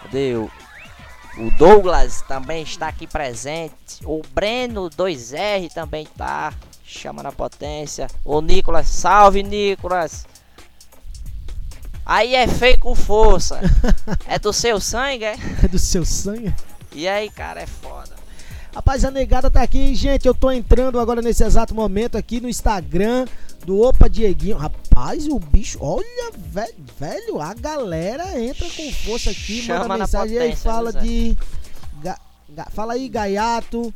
Cadê 0.03 0.37
o... 0.37 0.49
O 1.39 1.51
Douglas 1.57 2.23
também 2.23 2.63
está 2.63 2.89
aqui 2.89 3.07
presente. 3.07 4.01
O 4.05 4.23
Breno 4.33 4.91
2R 4.91 5.73
também 5.73 6.07
tá. 6.17 6.53
Chama 6.85 7.23
na 7.23 7.33
potência. 7.33 8.07
O 8.25 8.41
Nicolas, 8.41 8.89
salve 8.89 9.43
Nicolas. 9.43 10.27
Aí 12.05 12.35
é 12.35 12.47
feio 12.49 12.79
com 12.79 12.95
força. 12.95 13.61
é 14.27 14.39
do 14.39 14.53
seu 14.53 14.81
sangue, 14.81 15.25
é? 15.25 15.37
É 15.63 15.69
do 15.69 15.79
seu 15.79 16.05
sangue. 16.05 16.53
E 16.93 17.07
aí, 17.09 17.31
cara, 17.31 17.61
é 17.63 17.67
foda. 17.67 18.19
Rapaz, 18.75 19.05
a 19.05 19.11
negada 19.11 19.51
tá 19.51 19.63
aqui, 19.63 19.95
gente. 19.95 20.27
Eu 20.27 20.35
tô 20.35 20.51
entrando 20.51 20.99
agora 20.99 21.21
nesse 21.21 21.43
exato 21.45 21.75
momento 21.75 22.17
aqui 22.17 22.41
no 22.41 22.49
Instagram 22.49 23.27
do 23.67 23.81
Opa 23.81 24.09
Dieguinho. 24.09 24.57
Rapaz, 24.57 25.27
o 25.27 25.39
bicho, 25.39 25.79
olha, 25.81 26.33
velho, 26.37 26.75
velho 26.99 27.41
a 27.41 27.53
galera 27.53 28.41
entra 28.41 28.69
com 28.71 28.93
força 28.93 29.31
aqui, 29.31 29.63
Chama 29.63 29.89
manda 29.89 29.99
mensagem 30.05 30.39
aí, 30.39 30.45
potência, 30.51 30.71
fala 30.71 30.93
viu, 30.93 31.01
Zé? 31.01 31.07
de. 31.07 31.39
Ga- 32.03 32.19
ga- 32.49 32.69
fala 32.73 32.93
aí, 32.95 33.09
Gaiato. 33.09 33.93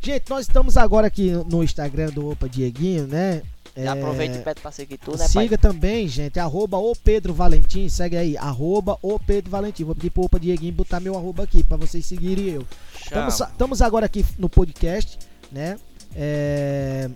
Gente, 0.00 0.30
nós 0.30 0.46
estamos 0.46 0.76
agora 0.76 1.06
aqui 1.08 1.30
no 1.48 1.62
Instagram 1.62 2.10
do 2.10 2.30
Opa 2.30 2.48
Dieguinho, 2.48 3.06
né? 3.06 3.42
É, 3.74 3.88
aproveita 3.88 4.36
e 4.36 4.42
pede 4.42 4.60
pra 4.60 4.70
seguir 4.70 4.98
tudo, 4.98 5.16
né, 5.16 5.26
pai? 5.32 5.44
Siga 5.44 5.56
também, 5.56 6.06
gente, 6.06 6.38
arroba 6.38 6.76
o 6.76 6.94
Pedro 6.94 7.32
Valentim, 7.32 7.88
segue 7.88 8.16
aí, 8.16 8.36
arroba 8.36 8.98
o 9.00 9.18
Pedro 9.18 9.50
Valentim. 9.50 9.84
Vou 9.84 9.94
pedir 9.94 10.10
pro 10.10 10.24
Opa 10.24 10.38
Dieguinho 10.38 10.74
botar 10.74 11.00
meu 11.00 11.16
arroba 11.16 11.44
aqui 11.44 11.64
pra 11.64 11.78
vocês 11.78 12.04
seguirem 12.04 12.50
eu. 12.50 12.66
Estamos, 13.00 13.80
agora 13.80 14.04
aqui 14.06 14.24
no 14.38 14.48
podcast, 14.48 15.18
né? 15.50 15.78
É, 16.14 17.08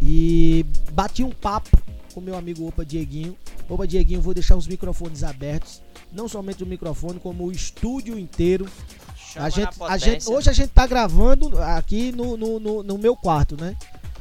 E 0.00 0.64
bati 0.92 1.24
um 1.24 1.30
papo 1.30 1.76
com 2.14 2.20
meu 2.20 2.36
amigo 2.36 2.66
Opa 2.68 2.84
Dieguinho. 2.84 3.36
Opa 3.68 3.86
Dieguinho, 3.88 4.22
vou 4.22 4.32
deixar 4.32 4.54
os 4.54 4.68
microfones 4.68 5.24
abertos. 5.24 5.82
Não 6.12 6.28
somente 6.28 6.62
o 6.62 6.66
microfone, 6.66 7.18
como 7.18 7.44
o 7.44 7.52
estúdio 7.52 8.16
inteiro. 8.16 8.68
Chama 9.16 9.46
A 9.46 9.50
gente, 9.50 9.76
a 9.80 9.98
gente, 9.98 10.30
hoje 10.30 10.48
a 10.48 10.52
gente 10.52 10.70
tá 10.70 10.86
gravando 10.86 11.60
aqui 11.60 12.12
no, 12.12 12.36
no, 12.36 12.60
no, 12.60 12.82
no 12.82 12.96
meu 12.96 13.14
quarto, 13.16 13.60
né? 13.60 13.76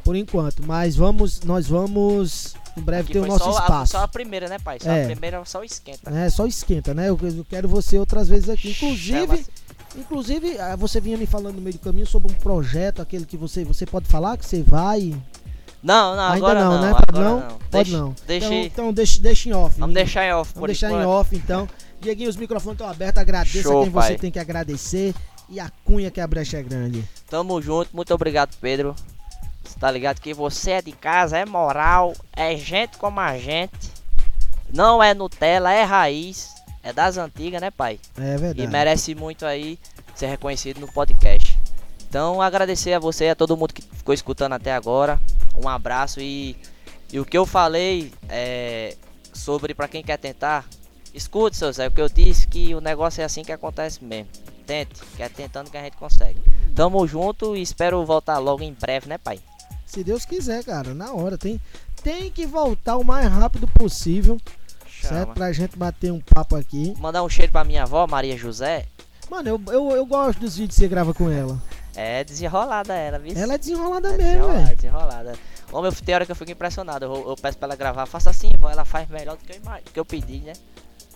Por 0.08 0.15
enquanto. 0.15 0.65
Mas 0.65 0.96
vamos, 0.96 1.41
nós 1.41 1.67
vamos 1.67 2.56
em 2.78 2.82
breve 2.82 3.04
Aqui 3.04 3.13
ter 3.13 3.20
o 3.20 3.26
nosso 3.28 3.43
só, 3.43 3.58
a, 3.58 3.62
espaço. 3.62 3.91
só 3.91 4.04
a 4.04 4.08
primeira, 4.08 4.48
né, 4.48 4.58
pai? 4.60 4.78
Só 4.82 4.89
É. 4.89 5.04
a 5.04 5.06
primeira 5.08 5.43
só 5.46 5.63
esquenta. 5.63 6.10
né? 6.10 6.30
Só 6.30 6.46
esquenta, 6.48 6.93
né? 6.93 7.10
Eu, 7.10 7.20
eu 7.22 7.46
quero 7.50 7.67
você 7.67 7.98
outras 8.00 8.30
vezes 8.30 8.50
aqui. 8.50 8.70
Inclusive, 8.72 9.46
inclusive 9.98 10.60
ah, 10.60 10.76
você 10.76 11.02
vinha 11.02 11.17
me 11.17 11.26
falando 11.26 11.56
no 11.56 11.62
meio 11.62 11.74
do 11.74 11.80
caminho 11.80 12.06
sobre 12.08 12.32
um 12.32 12.36
projeto, 12.36 13.02
aquele 13.02 13.26
que 13.26 13.36
você, 13.36 13.63
você 13.65 13.86
pode 13.86 14.08
falar 14.08 14.38
que 14.38 14.46
você 14.46 14.62
vai. 14.62 15.13
Não, 15.84 16.15
não, 16.15 16.24
Ainda 16.24 16.36
agora 16.38 16.63
não, 16.63 16.74
não. 16.74 16.82
né? 16.82 16.88
Agora 16.89 17.06
Pode 17.06 17.20
não? 17.20 17.39
não. 17.39 17.48
Pode 17.48 17.70
Deixa, 17.91 17.98
não. 17.98 18.15
Deixa, 18.26 18.46
Então, 18.48 18.63
então 18.63 18.93
deixa, 18.93 19.22
deixa 19.22 19.50
em 19.50 19.54
off. 19.54 19.80
vamos 19.80 19.93
deixar 19.93 20.26
em 20.26 20.34
off 20.34 20.52
Vamos 20.54 20.67
deixar 20.67 20.88
em 20.89 20.93
enquanto. 20.93 21.08
off, 21.10 21.36
então. 21.36 21.70
Dieguinho, 22.02 22.30
os 22.30 22.36
microfones 22.36 22.76
estão 22.76 22.89
abertos. 22.89 23.22
Agradeça 23.22 23.62
Show, 23.63 23.84
quem 23.84 23.91
você 23.91 24.08
pai. 24.10 24.17
tem 24.17 24.32
que 24.32 24.39
agradecer. 24.39 25.13
E 25.50 25.60
a 25.60 25.72
cunha 25.86 26.12
que 26.12 26.20
a 26.20 26.28
brecha 26.28 26.58
é 26.58 26.63
grande. 26.63 27.04
Tamo 27.30 27.62
junto, 27.62 27.89
muito 27.96 28.13
obrigado, 28.13 28.56
Pedro. 28.60 28.93
Tá 29.80 29.92
ligado 29.92 30.20
que 30.20 30.34
você 30.34 30.72
é 30.72 30.82
de 30.82 30.92
casa, 30.92 31.38
é 31.38 31.46
moral, 31.46 32.13
é 32.34 32.56
gente 32.56 32.98
como 32.98 33.20
a 33.20 33.38
gente. 33.38 33.92
Não 34.74 35.02
é 35.02 35.13
Nutella, 35.13 35.72
é 35.72 35.84
raiz. 35.84 36.56
É 36.84 36.94
das 36.94 37.18
antigas, 37.18 37.60
né, 37.60 37.70
pai? 37.70 38.00
É 38.18 38.38
verdade. 38.38 38.62
E 38.62 38.68
merece 38.68 39.13
muito 39.13 39.46
aí 39.46 39.78
ser 40.16 40.28
reconhecido 40.28 40.80
no 40.80 40.88
podcast. 40.88 41.58
Então, 42.08 42.42
agradecer 42.42 42.94
a 42.94 43.00
você 43.00 43.26
e 43.26 43.30
a 43.30 43.36
todo 43.36 43.58
mundo 43.58 43.74
que 43.74 43.82
ficou 43.82 44.13
escutando 44.13 44.54
até 44.54 44.72
agora. 44.72 45.20
Um 45.56 45.68
abraço 45.68 46.22
e, 46.22 46.56
e 47.12 47.20
o 47.20 47.26
que 47.26 47.38
eu 47.38 47.46
falei 47.46 48.13
é, 48.30 48.96
sobre 49.34 49.74
pra 49.74 49.88
quem 49.88 50.02
quer 50.02 50.18
tentar, 50.18 50.66
escute, 51.13 51.58
seu 51.58 51.72
Zé, 51.74 51.88
o 51.88 51.92
que 51.92 52.00
eu 52.00 52.08
disse 52.08 52.48
que 52.48 52.74
o 52.74 52.80
negócio 52.80 53.22
é 53.22 53.26
assim 53.26 53.44
que 53.44 53.52
acontece 53.52 54.04
mesmo. 54.04 54.30
Tente, 54.66 55.02
que 55.16 55.24
é 55.24 55.30
tentando 55.30 55.70
que 55.70 55.78
a 55.78 55.84
gente 55.84 55.98
consegue. 55.98 56.42
Tamo 56.74 57.06
junto 57.06 57.56
e 57.56 57.62
espero 57.62 58.06
voltar 58.06 58.38
logo 58.38 58.63
em 58.63 58.74
breve, 58.74 59.10
né, 59.10 59.18
pai? 59.18 59.40
Se 59.88 60.04
Deus 60.04 60.26
quiser, 60.26 60.63
cara, 60.63 60.93
na 60.93 61.12
hora. 61.13 61.38
Tem, 61.38 61.60
tem 62.04 62.30
que 62.30 62.45
voltar 62.45 62.97
o 62.97 63.04
mais 63.04 63.28
rápido 63.32 63.67
possível, 63.67 64.38
certo? 65.02 65.13
Chama. 65.23 65.34
Pra 65.34 65.52
gente 65.54 65.76
bater 65.78 66.12
um 66.12 66.19
papo 66.19 66.56
aqui. 66.56 66.93
Mandar 67.00 67.23
um 67.23 67.30
cheiro 67.30 67.52
pra 67.52 67.63
minha 67.63 67.84
avó, 67.84 68.06
Maria 68.06 68.38
José. 68.38 68.86
Mano, 69.30 69.50
eu, 69.50 69.62
eu, 69.73 69.91
eu 69.91 70.06
gosto 70.06 70.39
dos 70.39 70.58
vídeos 70.58 70.76
que 70.76 70.82
você 70.82 70.88
grava 70.88 71.13
com 71.13 71.30
ela. 71.32 71.60
É 71.95 72.23
desenrolada 72.23 72.93
ela, 72.93 73.17
viu? 73.17 73.34
Ela 73.36 73.56
é 73.56 73.58
desenrolada 73.58 74.10
É 74.10 74.17
mesmo, 74.17 74.23
desenrolada, 74.28 74.63
velho. 74.65 74.76
desenrolada. 74.76 75.34
Ô, 75.71 75.82
meu, 75.82 75.91
tem 75.91 76.13
hora 76.15 76.26
que 76.26 76.32
eu 76.32 76.36
fico 76.36 76.52
impressionado. 76.52 77.06
Eu, 77.06 77.30
eu 77.30 77.36
peço 77.36 77.58
pra 77.58 77.67
ela 77.67 77.76
gravar, 77.76 78.06
faça 78.06 78.30
assim, 78.30 78.52
vó, 78.60 78.69
ela 78.69 78.86
faz 78.86 79.10
melhor 79.10 79.36
do 79.36 79.43
que 79.43 79.54
eu, 79.54 79.58
imag- 79.58 79.84
que 79.91 80.00
eu 80.00 80.06
pedi, 80.06 80.39
né? 80.39 80.54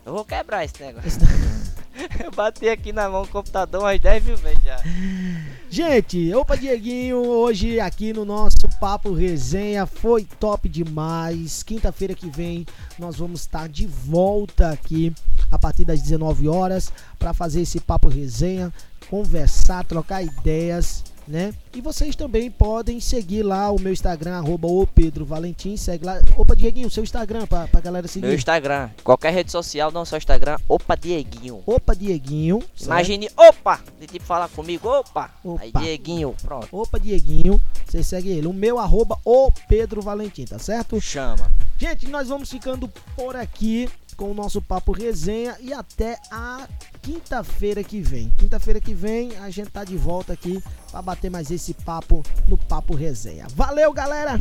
Eu 0.06 0.14
vou 0.14 0.26
quebrar 0.26 0.66
esse 0.66 0.82
negócio. 0.82 1.12
eu 2.24 2.32
bati 2.32 2.68
aqui 2.70 2.92
na 2.94 3.08
mão 3.10 3.24
do 3.24 3.28
computador 3.28 3.82
umas 3.82 4.00
10 4.00 4.24
mil 4.24 4.38
vezes 4.38 4.64
já. 4.64 4.78
Gente, 5.74 6.36
opa 6.36 6.58
Dieguinho, 6.58 7.26
hoje 7.26 7.80
aqui 7.80 8.12
no 8.12 8.26
nosso 8.26 8.58
Papo 8.78 9.14
Resenha 9.14 9.86
foi 9.86 10.26
top 10.26 10.68
demais. 10.68 11.64
Quinta-feira 11.64 12.14
que 12.14 12.30
vem 12.30 12.66
nós 13.00 13.16
vamos 13.16 13.40
estar 13.40 13.70
de 13.70 13.88
volta 13.88 14.70
aqui 14.72 15.14
a 15.50 15.58
partir 15.58 15.86
das 15.86 16.02
19 16.02 16.50
horas 16.50 16.92
para 17.18 17.34
fazer 17.34 17.62
esse 17.62 17.80
Papo 17.80 18.10
Resenha, 18.10 18.70
conversar, 19.10 19.86
trocar 19.86 20.22
ideias, 20.22 21.06
né? 21.28 21.54
E 21.74 21.82
vocês 21.82 22.16
também 22.16 22.50
podem 22.52 23.00
seguir 23.00 23.44
lá 23.44 23.72
o 23.72 23.80
meu 23.80 23.94
Instagram, 23.94 24.38
arroba 24.38 24.68
o 24.68 24.86
Pedro 24.86 25.26
Valentim, 25.26 25.78
segue 25.78 26.06
lá. 26.06 26.22
Opa 26.36 26.56
Dieguinho, 26.56 26.90
seu 26.90 27.04
Instagram 27.04 27.46
pra, 27.48 27.68
pra 27.68 27.80
galera 27.80 28.08
seguir. 28.08 28.26
Meu 28.26 28.36
Instagram, 28.36 28.90
qualquer 29.04 29.34
rede 29.34 29.52
social, 29.52 29.92
não 29.92 30.06
só 30.06 30.18
Instagram, 30.18 30.58
opa 30.68 30.96
Dieguinho. 30.96 31.62
Opa 31.66 31.96
Dieguinho. 31.96 32.60
certo? 32.76 32.86
Imagine, 32.86 33.30
opa! 33.38 33.80
De 34.00 34.08
tipo 34.08 34.26
falar 34.26 34.50
comigo, 34.50 34.88
opa! 34.88 35.32
Opa. 35.44 35.62
Aí 35.62 35.72
Dieguinho, 35.72 36.36
pronto. 36.42 36.68
Opa 36.72 37.00
Dieguinho, 37.00 37.62
você 37.86 38.04
segue 38.04 38.30
ele. 38.30 38.48
O 38.48 38.54
meu 38.54 38.80
arroba 38.80 39.18
o 39.24 39.52
Pedro 39.68 40.02
Valentim, 40.02 40.46
tá 40.46 40.60
certo? 40.60 41.00
Chama. 41.00 41.52
Gente, 41.78 42.08
nós 42.08 42.28
vamos 42.28 42.50
ficando 42.50 42.88
por 43.16 43.36
aqui 43.36 43.90
com 44.22 44.30
o 44.30 44.34
nosso 44.36 44.62
papo 44.62 44.92
resenha 44.92 45.58
e 45.60 45.74
até 45.74 46.16
a 46.30 46.68
quinta-feira 47.02 47.84
que 47.84 48.00
vem. 48.02 48.32
Quinta-feira 48.38 48.80
que 48.80 48.94
vem 48.94 49.36
a 49.38 49.50
gente 49.50 49.72
tá 49.72 49.84
de 49.84 49.98
volta 49.98 50.34
aqui 50.34 50.64
para 50.92 51.02
bater 51.02 51.32
mais 51.32 51.50
esse 51.50 51.74
papo 51.74 52.22
no 52.48 52.56
papo 52.56 52.94
resenha. 52.94 53.48
Valeu, 53.56 53.92
galera. 53.92 54.40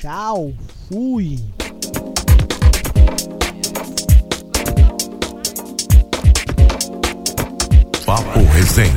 Tchau. 0.00 0.54
Fui. 0.88 1.40
Papo 8.06 8.38
Resenha. 8.52 8.96